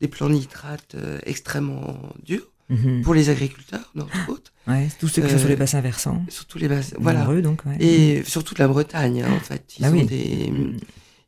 des 0.00 0.08
plans 0.08 0.28
nitrates 0.28 0.94
euh, 0.94 1.18
extrêmement 1.24 1.98
durs 2.22 2.50
mhm. 2.68 3.02
pour 3.02 3.14
les 3.14 3.28
agriculteurs, 3.28 3.92
entre 3.98 4.30
autres. 4.30 4.52
Ouais, 4.66 4.88
tous 4.98 5.08
ceux 5.08 5.22
qui 5.22 5.30
sont 5.30 5.38
sur 5.38 5.48
les 5.48 5.54
euh, 5.54 5.58
bassins 5.58 5.80
versants. 5.80 6.24
Surtout 6.28 6.58
les 6.58 6.68
bassins, 6.68 6.96
voilà. 6.98 7.24
donc, 7.40 7.64
ouais. 7.66 7.76
Et 7.80 8.24
surtout 8.24 8.54
la 8.58 8.68
Bretagne, 8.68 9.22
hein, 9.22 9.32
en 9.32 9.40
fait. 9.40 9.74
Ils 9.78 9.84
ah 9.84 9.90
oui. 9.90 10.04
des, 10.04 10.52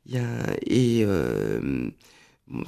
y 0.06 0.18
a, 0.18 0.22
et 0.66 1.02
euh, 1.04 1.90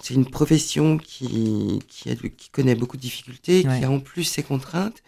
c'est 0.03 0.15
une 0.15 0.29
profession 0.29 0.99
qui, 0.99 1.81
qui, 1.89 2.11
a, 2.11 2.15
qui, 2.15 2.51
connaît 2.51 2.75
beaucoup 2.75 2.97
de 2.97 3.03
difficultés, 3.03 3.63
qui 3.63 3.85
a 3.85 3.91
en 3.91 4.01
plus 4.01 4.25
ses 4.25 4.43
contraintes. 4.43 5.03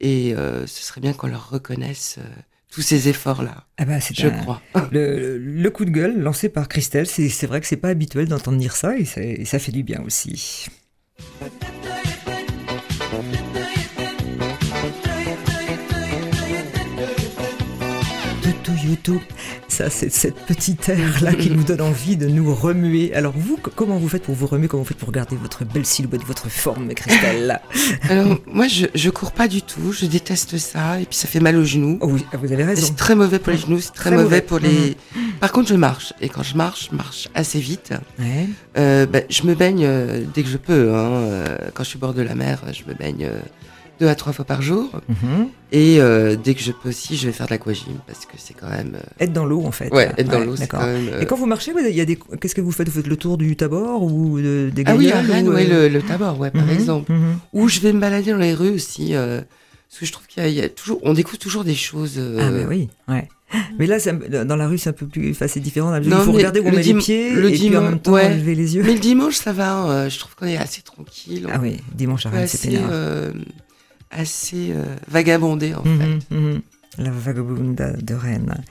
Et 0.00 0.34
euh, 0.34 0.66
ce 0.66 0.82
serait 0.82 1.00
bien 1.00 1.12
qu'on 1.12 1.28
leur 1.28 1.50
reconnaisse 1.50 2.16
euh, 2.18 2.42
tous 2.72 2.82
ces 2.82 3.08
efforts-là. 3.08 3.66
Ah 3.76 3.84
bah, 3.84 3.98
je 3.98 4.28
crois. 4.28 4.62
Le, 4.92 5.38
le, 5.38 5.70
coup 5.70 5.84
de 5.84 5.90
gueule 5.90 6.18
lancé 6.18 6.48
par 6.48 6.68
Christelle, 6.68 7.06
c'est 7.06 7.46
vrai 7.46 7.60
que 7.60 7.66
c'est 7.66 7.76
pas 7.76 7.88
habituel 7.88 8.28
d'entendre 8.28 8.58
dire 8.58 8.74
ça 8.74 8.96
et, 8.98 9.06
et 9.16 9.44
ça 9.44 9.58
fait 9.58 9.72
du 9.72 9.82
bien 9.82 10.02
aussi. 10.04 10.66
YouTube. 18.82 19.20
Ça, 19.72 19.88
c'est 19.88 20.12
cette 20.12 20.36
petite 20.44 20.86
air-là 20.90 21.32
qui 21.32 21.48
nous 21.48 21.64
donne 21.64 21.80
envie 21.80 22.18
de 22.18 22.26
nous 22.26 22.54
remuer. 22.54 23.14
Alors 23.14 23.32
vous, 23.34 23.56
comment 23.74 23.96
vous 23.96 24.06
faites 24.06 24.24
pour 24.24 24.34
vous 24.34 24.46
remuer 24.46 24.68
Comment 24.68 24.82
vous 24.82 24.88
faites 24.90 24.98
pour 24.98 25.12
garder 25.12 25.34
votre 25.34 25.64
belle 25.64 25.86
silhouette, 25.86 26.22
votre 26.26 26.50
forme, 26.50 26.92
Christelle? 26.92 27.58
Alors 28.10 28.36
moi, 28.44 28.68
je, 28.68 28.84
je 28.94 29.08
cours 29.08 29.32
pas 29.32 29.48
du 29.48 29.62
tout. 29.62 29.92
Je 29.92 30.04
déteste 30.04 30.58
ça. 30.58 31.00
Et 31.00 31.06
puis 31.06 31.16
ça 31.16 31.26
fait 31.26 31.40
mal 31.40 31.56
aux 31.56 31.64
genoux. 31.64 31.96
Oh 32.02 32.08
oui, 32.10 32.26
vous 32.34 32.52
avez 32.52 32.64
raison. 32.64 32.84
C'est 32.84 32.96
très 32.96 33.14
mauvais 33.14 33.38
pour 33.38 33.50
les 33.50 33.58
genoux. 33.58 33.80
C'est 33.80 33.94
très, 33.94 34.10
mauvais, 34.10 34.42
pour 34.42 34.58
les. 34.58 34.94
Mhm. 35.16 35.22
Par 35.40 35.52
contre, 35.52 35.70
je 35.70 35.74
marche. 35.74 36.12
Et 36.20 36.28
quand 36.28 36.42
je 36.42 36.54
marche, 36.54 36.90
je 36.90 36.96
marche 36.96 37.30
assez 37.34 37.58
vite. 37.58 37.94
Ouais. 38.18 38.48
Euh, 38.76 39.06
bah, 39.06 39.20
je 39.30 39.44
me 39.44 39.54
baigne 39.54 39.86
euh, 39.86 40.22
dès 40.34 40.42
que 40.42 40.50
je 40.50 40.58
peux. 40.58 40.94
Hein. 40.94 41.12
Euh, 41.12 41.56
quand 41.72 41.82
je 41.82 41.88
suis 41.88 41.96
au 41.96 42.00
bord 42.00 42.12
de 42.12 42.20
la 42.20 42.34
mer, 42.34 42.60
je 42.74 42.82
me 42.86 42.92
baigne 42.92 43.26
deux 44.00 44.08
à 44.08 44.14
trois 44.14 44.32
fois 44.32 44.44
par 44.44 44.62
jour. 44.62 44.90
Mhm. 45.08 45.48
Et 45.70 46.00
euh, 46.00 46.36
dès 46.36 46.54
que 46.54 46.60
je 46.60 46.72
peux 46.72 46.90
aussi, 46.90 47.16
je 47.16 47.26
vais 47.26 47.32
faire 47.32 47.46
de 47.46 47.52
l'aquagym 47.52 47.94
parce 48.06 48.26
que 48.26 48.34
c'est 48.36 48.54
quand 48.54 48.68
même. 48.68 48.96
Euh, 48.96 49.24
être 49.24 49.32
dans 49.32 49.44
l'eau 49.44 49.64
en 49.64 49.72
fait. 49.72 49.92
Ouais, 49.92 50.12
être 50.18 50.28
dans 50.28 50.40
l'eau, 50.40 50.56
c'est 50.56 50.66
quand 50.66 50.84
même. 50.84 51.08
Et 51.20 51.26
quand 51.26 51.36
vous 51.36 51.46
marchez, 51.46 51.72
il 51.88 51.94
y 51.96 52.00
a 52.00 52.04
des. 52.04 52.18
Qu'est-ce 52.40 52.54
que 52.54 52.60
vous 52.60 52.72
faites? 52.72 52.88
Vous 52.88 52.96
faites 53.00 53.06
le 53.06 53.16
tour 53.16 53.38
du 53.38 53.56
Tabor 53.56 54.02
ou 54.02 54.40
des 54.40 54.72
Ah 54.86 54.94
oui, 54.96 55.10
à 55.10 55.20
Rennes, 55.20 55.48
ouais, 55.48 55.66
euh, 55.70 55.88
le, 55.88 55.94
le, 55.94 56.02
Tabor, 56.02 56.38
ouais, 56.38 56.50
par 56.50 56.64
mhm, 56.64 56.70
exemple. 56.70 57.12
mhm. 57.12 57.38
Ou 57.52 57.68
je 57.68 57.80
vais 57.80 57.92
me 57.92 58.00
balader 58.00 58.32
dans 58.32 58.38
les 58.38 58.54
rues 58.54 58.70
aussi. 58.70 59.12
parce 59.12 60.00
que 60.00 60.06
je 60.06 60.12
trouve 60.12 60.26
qu'il 60.26 60.46
y, 60.46 60.52
y, 60.52 60.60
a 60.60 60.68
toujours. 60.68 61.00
On 61.04 61.14
découvre 61.14 61.38
toujours 61.38 61.64
des 61.64 61.74
choses. 61.74 62.20
Ah, 62.38 62.50
mais 62.50 62.64
oui, 62.64 62.88
ouais. 63.08 63.28
Mais 63.78 63.86
là, 63.86 63.98
dans 64.44 64.56
la 64.56 64.66
rue, 64.66 64.78
c'est 64.78 64.90
un 64.90 64.94
peu 64.94 65.06
plus, 65.06 65.30
enfin, 65.32 65.46
c'est 65.46 65.60
différent. 65.60 65.94
il 65.94 66.10
faut 66.10 66.32
regarder 66.32 66.60
où 66.60 66.68
on 66.68 66.72
met 66.72 66.82
les 66.82 66.94
pieds 66.94 67.32
et 67.32 67.52
puis 67.52 67.76
en 67.76 67.82
même 67.82 67.98
temps 68.00 68.12
ouais. 68.12 68.34
lever 68.34 68.54
les 68.54 68.76
yeux. 68.76 68.82
Mais 68.82 68.94
le 68.94 69.00
dimanche, 69.00 69.36
ça 69.36 69.52
va. 69.52 69.74
Hein, 69.74 70.08
je 70.08 70.18
trouve 70.18 70.34
qu'on 70.34 70.46
est 70.46 70.56
assez 70.56 70.82
tranquille. 70.82 71.46
Ah 71.52 71.58
oui, 71.62 71.76
dimanche 71.94 72.26
à 72.26 72.30
Rennes, 72.30 72.46
c'est 72.46 72.68
pénard 72.68 72.90
assez 74.12 74.70
euh, 74.70 74.84
vagabondé 75.08 75.74
en 75.74 75.84
mhm, 75.84 75.98
fait. 76.20 76.34
Mhm. 76.34 76.60
La 76.98 77.10
vagabonde 77.10 77.74
de 78.02 78.14
Rennes. 78.14 78.62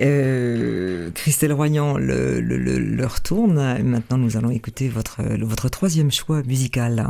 Euh, 0.00 1.10
Christelle 1.12 1.52
Royan, 1.52 1.96
le, 1.96 2.40
le, 2.40 2.56
le, 2.58 2.78
leur 2.78 3.20
tourne. 3.20 3.54
Maintenant, 3.84 4.18
nous 4.18 4.36
allons 4.36 4.50
écouter 4.50 4.88
votre, 4.88 5.22
votre 5.22 5.68
troisième 5.68 6.10
choix 6.10 6.42
musical. 6.42 7.06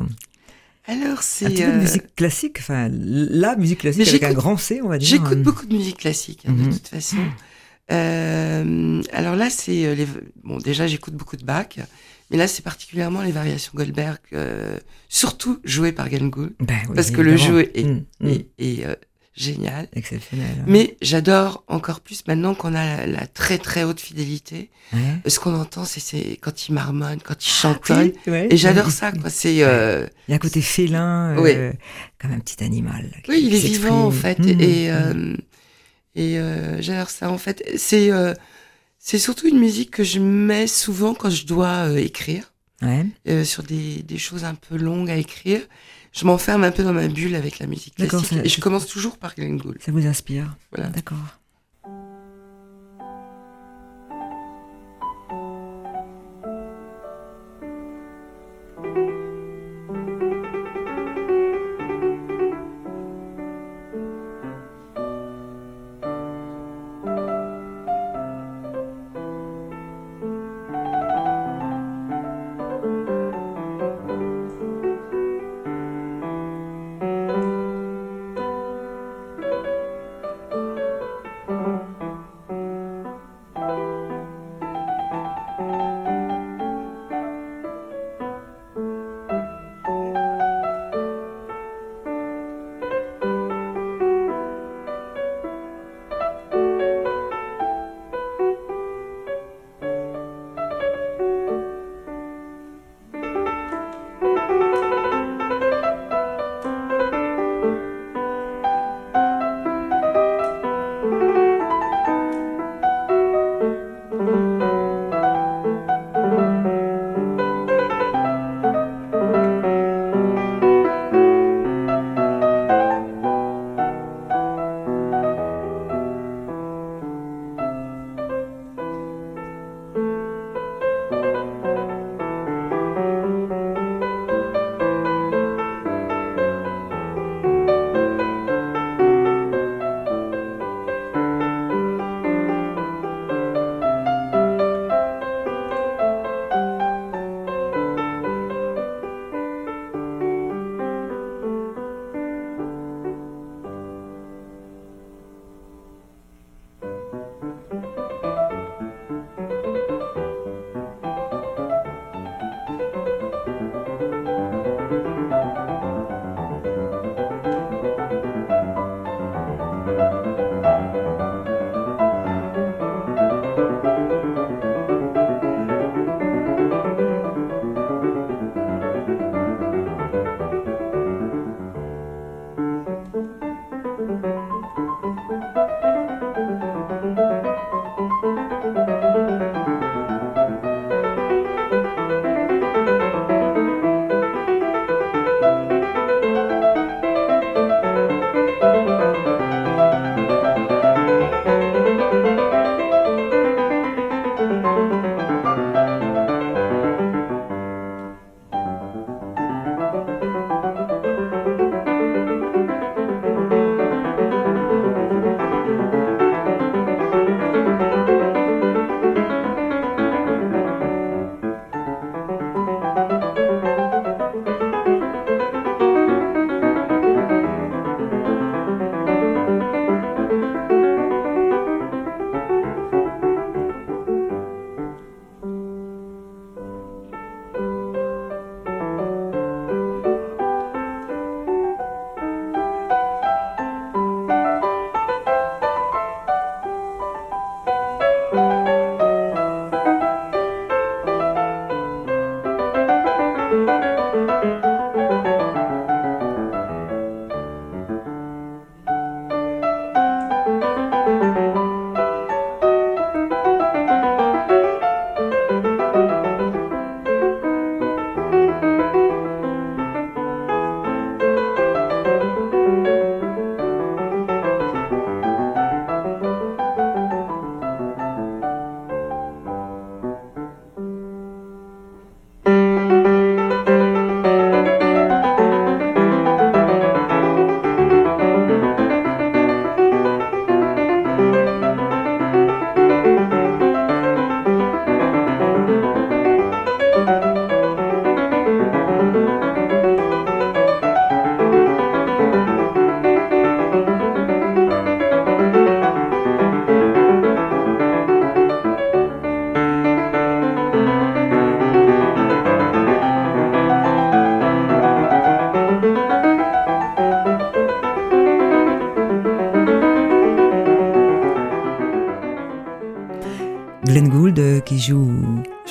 Alors, 0.86 1.22
c'est. 1.22 1.46
Un 1.46 1.50
petit 1.50 1.62
peu 1.62 1.68
de 1.68 1.72
euh, 1.76 1.80
musique 1.80 2.14
classique, 2.14 2.56
enfin, 2.60 2.88
la 2.92 3.56
musique 3.56 3.78
classique 3.80 4.08
avec 4.08 4.22
un 4.22 4.34
grand 4.34 4.58
C, 4.58 4.80
on 4.84 4.88
va 4.88 4.98
dire. 4.98 5.08
J'écoute 5.08 5.42
beaucoup 5.42 5.64
de 5.66 5.74
musique 5.74 5.96
classique, 5.98 6.44
hein, 6.46 6.52
de 6.52 6.62
Mhm. 6.64 6.72
toute 6.74 6.88
façon. 6.88 7.16
Euh, 7.92 9.02
alors 9.12 9.36
là, 9.36 9.50
c'est. 9.50 9.94
les... 9.94 10.06
Bon, 10.44 10.58
déjà, 10.58 10.86
j'écoute 10.86 11.14
beaucoup 11.14 11.36
de 11.36 11.44
Bach, 11.44 11.66
mais 12.30 12.36
là, 12.36 12.46
c'est 12.48 12.62
particulièrement 12.62 13.22
les 13.22 13.32
variations 13.32 13.72
Goldberg, 13.74 14.18
euh, 14.32 14.78
surtout 15.08 15.58
jouées 15.64 15.92
par 15.92 16.08
Glenn 16.08 16.30
Gould, 16.30 16.52
Ben 16.60 16.76
oui, 16.88 16.94
parce 16.94 17.10
que 17.10 17.20
le 17.20 17.36
jeu 17.36 17.70
est, 17.74 17.84
Mm, 17.84 18.04
mm. 18.20 18.28
est, 18.28 18.46
est, 18.58 18.86
euh, 18.86 18.94
génial. 19.34 19.88
Exceptionnel. 19.94 20.64
Mais 20.66 20.96
j'adore 21.00 21.64
encore 21.66 22.00
plus 22.00 22.24
maintenant 22.26 22.54
qu'on 22.54 22.74
a 22.74 22.84
la, 22.98 23.06
la 23.06 23.26
très 23.26 23.58
très 23.58 23.84
haute 23.84 24.00
fidélité. 24.00 24.70
Ouais. 24.92 25.00
Ce 25.30 25.38
qu'on 25.40 25.54
entend, 25.54 25.84
c'est- 25.84 26.36
quand 26.40 26.68
il 26.68 26.72
marmonne, 26.74 27.20
quand 27.24 27.42
il 27.44 27.48
chantonne. 27.48 28.12
Oui, 28.26 28.32
ouais. 28.32 28.48
Et 28.50 28.56
j'adore 28.56 28.90
ça, 28.90 29.12
quoi. 29.12 29.30
C'est. 29.30 29.62
euh, 29.62 30.06
Il 30.28 30.32
y 30.32 30.34
a 30.34 30.36
un 30.36 30.38
côté 30.40 30.60
félin, 30.60 31.36
euh, 31.38 31.72
comme 32.20 32.32
un 32.32 32.38
petit 32.40 32.62
animal. 32.62 33.10
qui- 33.24 33.30
Oui, 33.30 33.42
il 33.46 33.54
est 33.54 33.58
vivant 33.58 34.04
en 34.06 34.10
fait, 34.10 34.36
s'exprime. 34.42 34.60
et 34.60 34.90
et 36.16 36.82
j'adore 36.82 37.08
ça 37.10 37.30
en 37.30 37.38
fait. 37.38 37.64
C'est 37.76 38.10
c'est 39.02 39.18
surtout 39.18 39.48
une 39.48 39.58
musique 39.58 39.90
que 39.90 40.04
je 40.04 40.20
mets 40.20 40.66
souvent 40.68 41.14
quand 41.14 41.30
je 41.30 41.46
dois 41.46 41.88
euh, 41.88 41.96
écrire 41.96 42.52
Ouais. 42.82 43.04
euh, 43.28 43.44
sur 43.44 43.62
des, 43.62 44.02
des 44.02 44.16
choses 44.18 44.44
un 44.44 44.54
peu 44.54 44.76
longues 44.76 45.10
à 45.10 45.16
écrire. 45.16 45.60
Je 46.12 46.24
m'enferme 46.24 46.64
un 46.64 46.70
peu 46.70 46.82
dans 46.82 46.92
ma 46.92 47.08
bulle 47.08 47.34
avec 47.34 47.58
la 47.58 47.66
musique 47.66 47.94
classique 47.96 48.26
ça- 48.26 48.44
et 48.44 48.48
je 48.48 48.60
commence 48.60 48.86
toujours 48.86 49.16
par 49.18 49.34
Glenn 49.34 49.56
Gould. 49.58 49.78
Ça 49.84 49.92
vous 49.92 50.06
inspire 50.06 50.56
Voilà. 50.72 50.88
D'accord. 50.90 51.18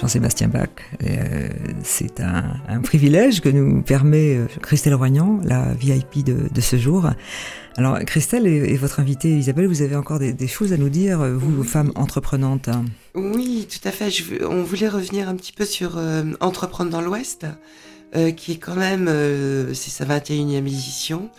Sébastien 0.10 0.48
Bach. 0.48 0.70
Euh, 1.04 1.50
c'est 1.84 2.20
un, 2.20 2.82
privilège 2.82 3.42
que 3.42 3.50
nous 3.50 3.82
permet 3.82 4.36
euh, 4.36 4.48
Christelle 4.62 4.96
Roignan, 4.96 5.40
la 5.44 5.74
VIP 5.74 6.24
de, 6.24 6.62
ce 6.62 6.78
jour. 6.78 7.10
Alors 7.78 8.00
Christelle 8.00 8.46
et, 8.48 8.76
votre 8.76 9.00
invitée 9.00 9.38
Isabelle, 9.38 9.68
vous 9.68 9.82
avez 9.82 9.96
encore 9.96 10.20
des, 10.20 10.48
choses 10.48 10.74
à 10.74 10.78
nous 10.78 10.90
dire, 10.90 11.20
vous, 11.20 11.64
femmes 11.64 11.92
entreprenantes. 11.96 12.70
Oui, 13.16 13.68
tout 13.70 13.88
à 13.88 13.92
fait. 13.92 14.10
Je, 14.10 14.44
on 14.44 14.64
voulait 14.64 14.90
revenir 14.90 15.30
un 15.30 15.36
petit 15.36 15.54
peu 15.54 15.66
sur 15.66 15.98
euh, 15.98 16.24
Entreprendre 16.42 16.92
dans 16.92 17.02
l'Ouest, 17.02 17.46
qui 18.36 18.54
est 18.54 18.58
quand 18.58 18.76
même, 18.76 19.08
c'est 19.74 19.92
sa 19.92 20.04
21e 20.04 20.58
édition, 20.58 21.30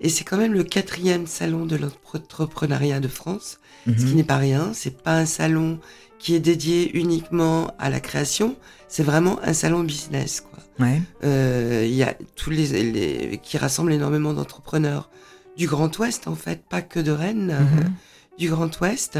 et 0.00 0.08
c'est 0.08 0.22
quand 0.22 0.36
même 0.36 0.52
le 0.52 0.62
quatrième 0.62 1.26
salon 1.26 1.66
de 1.66 1.76
l'entrepreneuriat 1.76 3.00
de 3.00 3.08
France, 3.08 3.58
ce 3.86 3.92
qui 3.92 4.04
mhm. 4.04 4.14
n'est 4.14 4.24
pas 4.24 4.36
rien. 4.36 4.70
C'est 4.72 5.02
pas 5.02 5.18
un 5.18 5.26
salon 5.26 5.80
qui 6.20 6.34
est 6.34 6.40
dédié 6.40 6.96
uniquement 6.96 7.74
à 7.78 7.90
la 7.90 7.98
création, 7.98 8.54
c'est 8.88 9.02
vraiment 9.02 9.40
un 9.42 9.54
salon 9.54 9.82
business. 9.82 10.42
Quoi. 10.42 10.86
Ouais. 10.86 11.00
Euh, 11.24 11.84
il 11.86 11.94
y 11.94 12.02
a 12.02 12.14
tous 12.36 12.50
les, 12.50 12.84
les 12.84 13.38
qui 13.42 13.58
rassemble 13.58 13.92
énormément 13.92 14.34
d'entrepreneurs 14.34 15.10
du 15.56 15.66
Grand 15.66 15.98
Ouest 15.98 16.28
en 16.28 16.36
fait, 16.36 16.62
pas 16.68 16.82
que 16.82 17.00
de 17.00 17.10
Rennes, 17.10 17.50
euh, 17.52 17.60
mhm. 17.60 17.92
du 18.38 18.50
Grand 18.50 18.80
Ouest. 18.80 19.18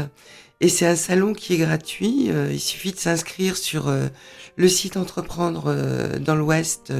Et 0.61 0.69
c'est 0.69 0.85
un 0.85 0.95
salon 0.95 1.33
qui 1.33 1.55
est 1.55 1.57
gratuit. 1.57 2.29
Euh, 2.29 2.53
il 2.53 2.59
suffit 2.59 2.91
de 2.91 2.99
s'inscrire 2.99 3.57
sur 3.57 3.91
le 4.55 4.67
site 4.67 4.95
Entreprendre 4.95 5.75
dans 6.19 6.35
l'Ouest 6.35 6.93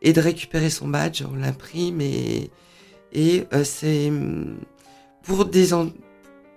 et 0.00 0.12
de 0.14 0.20
récupérer 0.22 0.70
son 0.70 0.88
badge. 0.88 1.22
On 1.30 1.36
l'imprime 1.36 2.00
et, 2.00 2.50
et 3.12 3.44
c'est 3.62 4.10
pour 5.22 5.44
des 5.44 5.74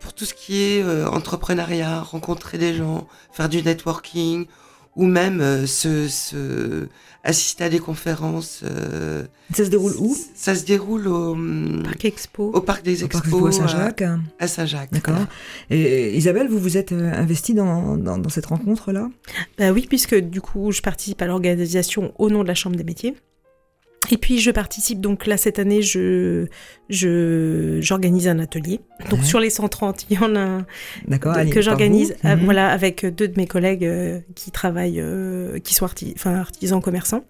pour 0.02 0.14
tout 0.14 0.26
ce 0.26 0.34
qui 0.34 0.62
est 0.62 0.84
euh, 0.84 1.08
entrepreneuriat, 1.08 2.02
rencontrer 2.02 2.58
des 2.58 2.74
gens, 2.74 3.08
faire 3.32 3.48
du 3.48 3.62
networking, 3.62 4.48
ou 4.96 5.06
même 5.06 5.40
euh, 5.40 5.66
se, 5.66 6.88
assister 7.24 7.64
à 7.64 7.70
des 7.70 7.80
conférences. 7.80 8.62
Euh, 8.64 9.24
ça 9.54 9.64
se 9.64 9.70
déroule 9.70 9.94
où? 10.00 10.18
Ça 10.36 10.56
se 10.56 10.66
déroule 10.66 11.08
au 11.08 11.32
hum, 11.32 11.84
Parc 11.84 12.04
Expo. 12.04 12.52
Au 12.52 12.62
Parc 12.62 12.84
des 12.84 13.04
Expos. 13.04 13.48
à 13.48 13.52
Saint-Jacques. 13.52 14.04
À, 14.40 14.48
Saint-Jacques. 14.48 14.92
D'accord. 14.92 15.16
Et 15.70 16.18
Isabelle, 16.18 16.50
vous 16.50 16.60
vous 16.60 16.78
êtes 16.78 16.92
investie 16.92 17.54
dans, 17.54 17.96
dans, 17.96 18.30
cette 18.30 18.48
rencontre-là? 18.48 19.10
Bah 19.58 19.72
Oui, 19.72 19.86
puisque 19.88 20.16
du 20.16 20.42
coup, 20.42 20.72
je 20.72 20.82
participe 20.82 21.22
à 21.22 21.28
l'organisation 21.28 22.12
au 22.18 22.30
nom 22.30 22.44
de 22.44 22.48
la 22.48 22.56
Chambre 22.56 22.76
des 22.76 22.84
métiers. 22.84 23.16
Et 24.12 24.18
puis 24.18 24.40
je 24.40 24.52
participe 24.52 25.00
donc 25.00 25.26
là 25.26 25.38
cette 25.38 25.58
année, 25.58 25.82
je 25.82 26.46
j'organise 26.90 28.28
un 28.28 28.40
atelier. 28.40 28.82
Donc 29.10 29.24
sur 29.24 29.40
les 29.40 29.50
130, 29.50 30.08
il 30.10 30.18
y 30.18 30.20
en 30.20 30.36
a 30.36 30.40
un 30.40 31.48
que 31.50 31.62
j'organise 31.62 32.16
euh, 32.26 32.36
mhm. 32.36 32.44
voilà 32.44 32.70
avec 32.70 33.06
deux 33.06 33.30
de 33.30 33.38
mes 33.38 33.48
collègues 33.48 33.86
euh, 33.86 34.20
qui 34.36 34.52
travaillent 34.52 35.00
euh, 35.00 35.60
qui 35.60 35.74
sont 35.74 35.88
artisans 36.26 36.82
commerçants. 36.82 37.24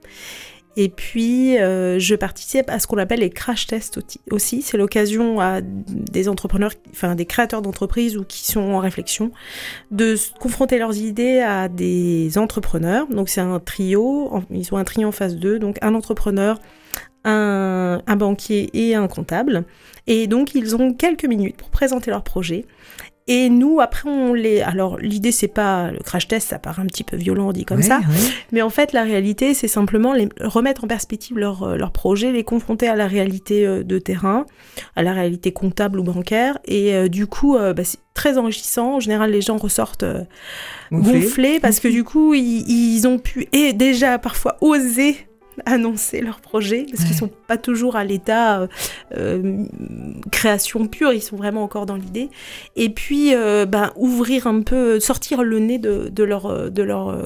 Et 0.77 0.89
puis, 0.89 1.57
euh, 1.57 1.99
je 1.99 2.15
participe 2.15 2.69
à 2.69 2.79
ce 2.79 2.87
qu'on 2.87 2.97
appelle 2.97 3.19
les 3.19 3.29
crash 3.29 3.67
tests 3.67 3.99
aussi. 4.31 4.61
C'est 4.61 4.77
l'occasion 4.77 5.39
à 5.41 5.59
des 5.61 6.29
entrepreneurs, 6.29 6.71
enfin 6.91 7.15
des 7.15 7.25
créateurs 7.25 7.61
d'entreprises 7.61 8.17
ou 8.17 8.23
qui 8.23 8.45
sont 8.49 8.61
en 8.61 8.79
réflexion, 8.79 9.31
de 9.91 10.15
confronter 10.39 10.77
leurs 10.79 10.97
idées 10.97 11.39
à 11.39 11.67
des 11.67 12.37
entrepreneurs. 12.37 13.07
Donc, 13.07 13.27
c'est 13.29 13.41
un 13.41 13.59
trio. 13.59 14.43
Ils 14.49 14.73
ont 14.73 14.77
un 14.77 14.83
trio 14.85 15.07
en 15.07 15.11
phase 15.11 15.35
2. 15.35 15.59
Donc, 15.59 15.77
un 15.81 15.93
entrepreneur, 15.93 16.59
un, 17.25 18.01
un 18.07 18.15
banquier 18.15 18.69
et 18.73 18.95
un 18.95 19.07
comptable. 19.07 19.65
Et 20.07 20.27
donc, 20.27 20.55
ils 20.55 20.75
ont 20.75 20.93
quelques 20.93 21.25
minutes 21.25 21.57
pour 21.57 21.69
présenter 21.69 22.11
leur 22.11 22.23
projet. 22.23 22.65
Et 23.27 23.49
nous, 23.49 23.79
après, 23.79 24.09
on 24.09 24.33
les. 24.33 24.61
Alors, 24.61 24.97
l'idée, 24.97 25.31
c'est 25.31 25.47
pas 25.47 25.91
le 25.91 25.99
crash 25.99 26.27
test, 26.27 26.49
ça 26.49 26.59
paraît 26.59 26.81
un 26.81 26.87
petit 26.87 27.03
peu 27.03 27.15
violent 27.15 27.51
dit 27.51 27.65
comme 27.65 27.81
ça. 27.81 28.01
Mais 28.51 28.61
en 28.61 28.69
fait, 28.69 28.93
la 28.93 29.03
réalité, 29.03 29.53
c'est 29.53 29.67
simplement 29.67 30.13
les... 30.13 30.27
remettre 30.39 30.83
en 30.83 30.87
perspective 30.87 31.37
leur, 31.37 31.63
euh, 31.63 31.75
leur 31.77 31.91
projet, 31.91 32.31
les 32.31 32.43
confronter 32.43 32.87
à 32.87 32.95
la 32.95 33.07
réalité 33.07 33.65
euh, 33.65 33.83
de 33.83 33.99
terrain, 33.99 34.45
à 34.95 35.03
la 35.03 35.13
réalité 35.13 35.51
comptable 35.51 35.99
ou 35.99 36.03
bancaire. 36.03 36.57
Et 36.65 36.95
euh, 36.95 37.07
du 37.07 37.27
coup, 37.27 37.57
bah, 37.57 37.83
c'est 37.83 37.99
très 38.13 38.37
enrichissant. 38.37 38.95
En 38.95 38.99
général, 38.99 39.31
les 39.31 39.41
gens 39.41 39.57
ressortent 39.57 40.05
gonflés. 40.91 41.59
parce 41.59 41.79
que 41.79 41.87
du 41.87 42.03
coup, 42.03 42.33
ils, 42.33 42.65
ils 42.67 43.07
ont 43.07 43.19
pu 43.19 43.47
et 43.53 43.73
déjà 43.73 44.17
parfois 44.17 44.57
oser 44.61 45.15
annoncer 45.65 46.21
leurs 46.21 46.41
projets, 46.41 46.85
parce 46.89 46.99
qu'ils 46.99 47.07
qu'ils 47.07 47.17
sont 47.17 47.31
pas 47.47 47.57
toujours 47.57 47.95
à 47.95 48.03
l'état 48.03 48.67
euh, 49.15 49.63
création 50.31 50.87
pure, 50.87 51.13
ils 51.13 51.21
sont 51.21 51.35
vraiment 51.35 51.63
encore 51.63 51.85
dans 51.85 51.95
l'idée. 51.95 52.29
Et 52.75 52.89
puis, 52.89 53.33
ben, 53.33 53.91
ouvrir 53.95 54.47
un 54.47 54.61
peu, 54.61 54.99
sortir 54.99 55.43
le 55.43 55.59
nez 55.59 55.79
de, 55.79 56.09
de 56.09 56.23
leur, 56.23 56.71
de 56.71 56.83
leur 56.83 57.25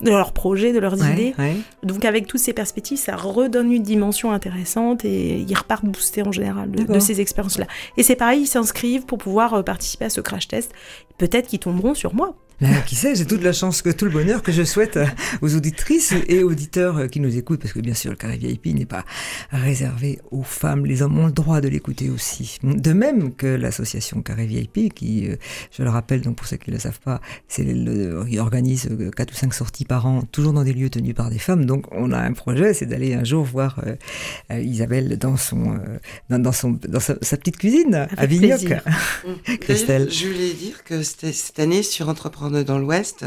de 0.00 0.10
leurs 0.10 0.32
projets, 0.32 0.72
de 0.72 0.78
leurs 0.78 0.96
idées. 0.96 1.34
Donc 1.82 2.04
avec 2.04 2.26
toutes 2.26 2.40
ces 2.40 2.52
perspectives, 2.52 2.98
ça 2.98 3.16
redonne 3.16 3.72
une 3.72 3.82
dimension 3.82 4.32
intéressante 4.32 5.04
et 5.04 5.38
ils 5.38 5.54
repartent 5.54 5.86
boostés 5.86 6.22
en 6.22 6.32
général 6.32 6.70
de, 6.70 6.98
ces 6.98 7.20
expériences-là. 7.20 7.66
Et 7.96 8.02
c'est 8.02 8.16
pareil, 8.16 8.42
ils 8.42 8.46
s'inscrivent 8.46 9.06
pour 9.06 9.18
pouvoir 9.18 9.54
euh, 9.54 9.62
participer 9.62 10.06
à 10.06 10.10
ce 10.10 10.20
crash 10.20 10.48
test. 10.48 10.72
Peut-être 11.18 11.48
qu'ils 11.48 11.58
tomberont 11.58 11.94
sur 11.94 12.14
moi. 12.14 12.34
Ben, 12.60 12.82
qui 12.86 12.94
sait, 12.94 13.14
j'ai 13.14 13.26
toute 13.26 13.42
la 13.42 13.52
chance, 13.52 13.82
que 13.82 13.90
tout 13.90 14.06
le 14.06 14.10
bonheur 14.10 14.42
que 14.42 14.52
je 14.52 14.62
souhaite 14.62 14.98
aux 15.42 15.54
auditrices 15.54 16.14
et 16.28 16.42
auditeurs 16.42 17.08
qui 17.08 17.20
nous 17.20 17.36
écoutent, 17.36 17.60
parce 17.60 17.72
que 17.72 17.80
bien 17.80 17.94
sûr, 17.94 18.10
le 18.10 18.16
carré 18.16 18.36
VIP 18.36 18.66
n'est 18.74 18.86
pas 18.86 19.04
réservé 19.50 20.20
aux 20.30 20.42
femmes. 20.42 20.86
Les 20.86 21.02
hommes 21.02 21.18
ont 21.18 21.26
le 21.26 21.32
droit 21.32 21.60
de 21.60 21.68
l'écouter 21.68 22.10
aussi. 22.10 22.58
De 22.62 22.92
même 22.92 23.34
que 23.34 23.46
l'association 23.46 24.22
Carré 24.22 24.46
VIP, 24.46 24.94
qui, 24.94 25.28
euh, 25.28 25.36
je 25.70 25.82
le 25.82 25.90
rappelle, 25.90 26.20
donc 26.20 26.36
pour 26.36 26.46
ceux 26.46 26.56
qui 26.56 26.70
ne 26.70 26.76
le 26.76 26.80
savent 26.80 27.00
pas, 27.00 27.20
c'est 27.48 27.64
le, 27.64 28.24
il 28.28 28.38
organise 28.38 28.88
euh, 28.90 29.10
quatre 29.10 29.32
ou 29.32 29.36
cinq 29.36 29.54
sorties 29.54 29.84
par 29.84 30.06
an, 30.06 30.22
toujours 30.32 30.52
dans 30.52 30.64
des 30.64 30.72
lieux 30.72 30.90
tenus 30.90 31.14
par 31.14 31.30
des 31.30 31.38
femmes. 31.38 31.66
Donc, 31.66 31.86
on 31.92 32.12
a 32.12 32.18
un 32.18 32.32
projet, 32.32 32.74
c'est 32.74 32.86
d'aller 32.86 33.14
un 33.14 33.24
jour 33.24 33.44
voir 33.44 33.80
euh, 33.86 34.60
Isabelle 34.60 35.18
dans 35.18 35.36
son, 35.36 35.78
dans, 36.30 36.52
son, 36.52 36.78
dans 36.88 37.00
sa, 37.00 37.14
petite 37.14 37.58
cuisine 37.58 38.08
à 38.16 38.26
Vignoc. 38.26 38.64
Christelle. 39.60 40.10
Je 40.10 40.26
voulais 40.26 40.52
dire 40.52 40.84
que 40.84 41.02
cette 41.02 41.58
année, 41.58 41.82
sur 41.82 42.08
Entreprendre 42.08 42.45
dans 42.50 42.78
l'Ouest, 42.78 43.24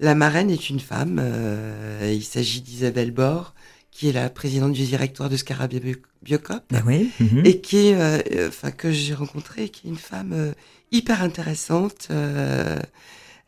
la 0.00 0.14
marraine 0.14 0.50
est 0.50 0.70
une 0.70 0.80
femme. 0.80 1.20
Euh, 1.22 2.12
il 2.14 2.24
s'agit 2.24 2.60
d'Isabelle 2.60 3.10
Bord, 3.10 3.54
qui 3.90 4.08
est 4.08 4.12
la 4.12 4.28
présidente 4.28 4.72
du 4.72 4.84
directoire 4.84 5.28
de 5.28 5.36
Scarabia 5.36 5.80
Biocop. 6.22 6.62
Oui. 6.86 7.10
Mhm. 7.20 7.42
Et 7.44 7.60
qui 7.60 7.88
est, 7.88 7.94
euh, 7.94 8.48
enfin, 8.48 8.70
que 8.70 8.90
j'ai 8.90 9.14
rencontrée, 9.14 9.68
qui 9.68 9.86
est 9.86 9.90
une 9.90 9.96
femme 9.96 10.32
euh, 10.34 10.52
hyper 10.92 11.22
intéressante. 11.22 12.08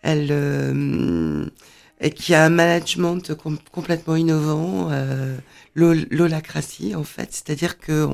elle, 0.02 1.50
et 2.00 2.10
qui 2.10 2.32
a 2.32 2.44
un 2.44 2.50
management 2.50 3.32
complètement 3.72 4.14
innovant, 4.14 4.90
l'holacratie 5.74 6.94
en 6.94 7.02
fait, 7.02 7.32
c'est-à-dire 7.32 7.78
que 7.78 8.06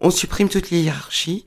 on, 0.00 0.10
supprime 0.10 0.48
toute 0.48 0.70
les 0.70 0.82
hiérarchies 0.82 1.44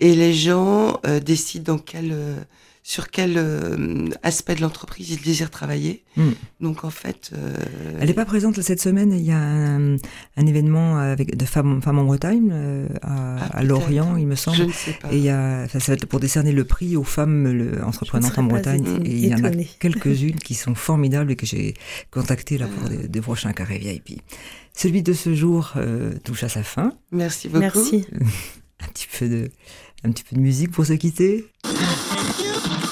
et 0.00 0.16
les 0.16 0.34
gens 0.34 1.00
décident 1.24 1.74
dans 1.74 1.78
quel 1.78 2.46
sur 2.88 3.10
quel 3.10 3.34
euh, 3.36 4.08
aspect 4.22 4.54
de 4.54 4.62
l'entreprise 4.62 5.10
ils 5.10 5.20
désirent 5.20 5.50
travailler. 5.50 6.04
Hmm. 6.16 6.30
Donc 6.62 6.84
en 6.84 6.90
fait, 6.90 7.32
euh, 7.34 7.54
elle 8.00 8.08
n'est 8.08 8.14
pas 8.14 8.24
présente 8.24 8.58
cette 8.62 8.80
semaine. 8.80 9.12
Il 9.12 9.26
y 9.26 9.30
a 9.30 9.38
un, 9.38 9.98
événement 10.38 10.96
avec 10.96 11.36
de 11.36 11.44
femmes, 11.44 11.82
femmes 11.82 11.98
en 11.98 12.04
Bretagne 12.04 12.48
euh, 12.50 12.88
à, 13.02 13.46
ah, 13.52 13.62
Lorient, 13.62 14.16
il 14.16 14.26
me 14.26 14.36
semble. 14.36 14.56
Je 14.56 14.62
ne 14.62 14.72
sais 14.72 14.94
pas. 14.94 15.12
Et 15.12 15.18
il 15.18 15.22
y 15.22 15.28
a, 15.28 15.68
ça 15.68 15.78
va 15.86 15.92
être 15.92 16.06
pour 16.06 16.18
décerner 16.18 16.50
le 16.50 16.64
prix 16.64 16.96
aux 16.96 17.04
femmes 17.04 17.52
le, 17.52 17.84
entreprenantes 17.84 18.38
en 18.38 18.44
Bretagne. 18.44 19.02
Et 19.04 19.10
il 19.10 19.26
y 19.26 19.34
en 19.34 19.44
a 19.44 19.50
quelques-unes 19.80 20.38
qui 20.38 20.54
sont 20.54 20.74
formidables 20.74 21.30
et 21.30 21.36
que 21.36 21.44
j'ai 21.44 21.74
contactées 22.10 22.56
là 22.56 22.68
pour 22.68 22.88
des, 22.88 23.06
des, 23.06 23.20
prochains 23.20 23.52
carrés 23.52 23.76
VIP. 23.76 24.22
Celui 24.72 25.02
de 25.02 25.12
ce 25.12 25.34
jour 25.34 25.74
touche 26.24 26.42
à 26.42 26.48
sa 26.48 26.62
fin. 26.62 26.94
Merci 27.12 27.48
beaucoup. 27.48 27.60
Merci. 27.60 28.06
un 28.80 28.86
petit 28.86 29.08
peu 29.18 29.28
de, 29.28 29.50
un 30.04 30.10
petit 30.10 30.24
peu 30.24 30.36
de 30.36 30.40
musique 30.40 30.70
pour 30.70 30.86
se 30.86 30.94
quitter. 30.94 31.44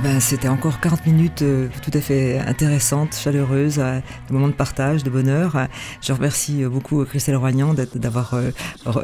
Ah 0.00 0.02
ben, 0.02 0.18
c'était 0.18 0.48
encore 0.48 0.80
40 0.80 1.04
minutes 1.04 1.42
euh, 1.42 1.68
tout 1.82 1.90
à 1.92 2.00
fait 2.00 2.38
intéressantes, 2.38 3.14
chaleureuses, 3.14 3.76
de 3.76 4.32
moments 4.32 4.48
de 4.48 4.54
partage, 4.54 5.04
de 5.04 5.10
bonheur. 5.10 5.68
Je 6.00 6.14
remercie 6.14 6.64
euh, 6.64 6.70
beaucoup 6.70 7.04
Christelle 7.04 7.36
Roignan 7.36 7.74
d'avoir 7.74 8.32
euh, 8.32 8.50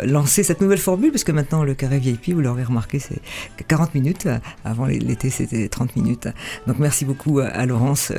lancé 0.07 0.42
cette 0.42 0.62
nouvelle 0.62 0.78
formule, 0.78 1.11
puisque 1.11 1.28
maintenant 1.28 1.64
le 1.64 1.74
carré 1.74 1.99
VIP, 1.99 2.32
vous 2.32 2.40
l'aurez 2.40 2.64
remarqué, 2.64 2.99
c'est 2.99 3.20
40 3.68 3.94
minutes. 3.94 4.26
Avant 4.64 4.86
l'été, 4.86 5.28
c'était 5.28 5.68
30 5.68 5.97
minutes. 5.97 6.28
Donc 6.66 6.78
merci 6.78 7.05
beaucoup 7.05 7.40
à 7.40 7.66
Laurence 7.66 8.11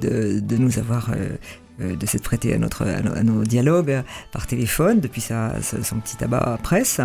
de, 0.00 0.40
de 0.40 0.56
nous 0.56 0.78
avoir 0.78 1.10
euh, 1.10 1.36
de 1.82 2.06
s'être 2.06 2.22
prêté 2.22 2.54
à, 2.54 2.58
notre, 2.58 2.86
à, 2.86 3.22
nos, 3.22 3.44
dialogues 3.44 4.02
par 4.30 4.46
téléphone 4.46 5.00
depuis 5.00 5.20
sa, 5.20 5.54
son 5.62 6.00
petit 6.00 6.16
tabac 6.16 6.58
presse. 6.62 7.00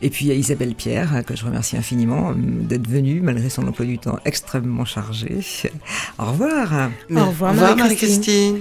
Et 0.00 0.10
puis 0.10 0.30
à 0.30 0.34
Isabelle 0.34 0.74
Pierre, 0.74 1.22
que 1.24 1.36
je 1.36 1.44
remercie 1.44 1.76
infiniment 1.76 2.30
euh, 2.30 2.34
d'être 2.36 2.88
venue 2.88 3.20
malgré 3.20 3.48
son 3.48 3.66
emploi 3.66 3.86
du 3.86 3.98
temps 3.98 4.18
extrêmement 4.24 4.84
chargé. 4.84 5.40
Au 6.18 6.26
revoir. 6.26 6.90
Au 7.10 7.26
revoir, 7.26 7.54
Marie-Christine. 7.54 8.58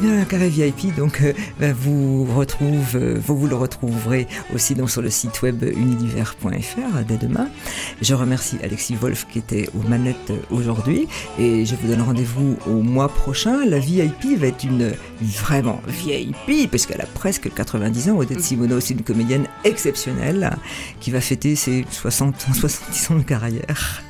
Bien, 0.00 0.20
un 0.20 0.24
carré 0.24 0.48
VIP, 0.48 0.94
donc, 0.96 1.20
euh, 1.22 1.32
ben, 1.58 1.72
vous 1.72 2.24
retrouve, 2.24 2.96
euh, 2.96 3.20
vous, 3.24 3.36
vous 3.36 3.46
le 3.46 3.54
retrouverez 3.54 4.26
aussi 4.54 4.74
donc, 4.74 4.90
sur 4.90 5.02
le 5.02 5.10
site 5.10 5.42
web 5.42 5.62
univers.fr 5.62 7.04
dès 7.06 7.16
demain. 7.16 7.48
Je 8.00 8.14
remercie 8.14 8.56
Alexis 8.62 8.94
Wolf 8.94 9.26
qui 9.30 9.38
était 9.38 9.68
aux 9.74 9.88
manettes 9.88 10.32
aujourd'hui 10.50 11.06
et 11.38 11.66
je 11.66 11.74
vous 11.74 11.88
donne 11.88 12.02
rendez-vous 12.02 12.56
au 12.66 12.82
mois 12.82 13.08
prochain. 13.08 13.64
La 13.66 13.78
VIP 13.78 14.38
va 14.38 14.48
être 14.48 14.64
une 14.64 14.92
vraiment 15.20 15.80
VIP 15.86 16.70
parce 16.70 16.86
qu'elle 16.86 17.02
a 17.02 17.06
presque 17.06 17.52
90 17.52 18.10
ans. 18.10 18.16
Odette 18.16 18.40
Simoneau, 18.40 18.80
c'est 18.80 18.94
une 18.94 19.02
comédienne 19.02 19.46
exceptionnelle 19.64 20.56
qui 21.00 21.10
va 21.10 21.20
fêter 21.20 21.56
ses 21.56 21.84
60, 21.90 22.46
70 22.54 23.10
ans 23.10 23.16
de 23.16 23.22
carrière. 23.22 24.02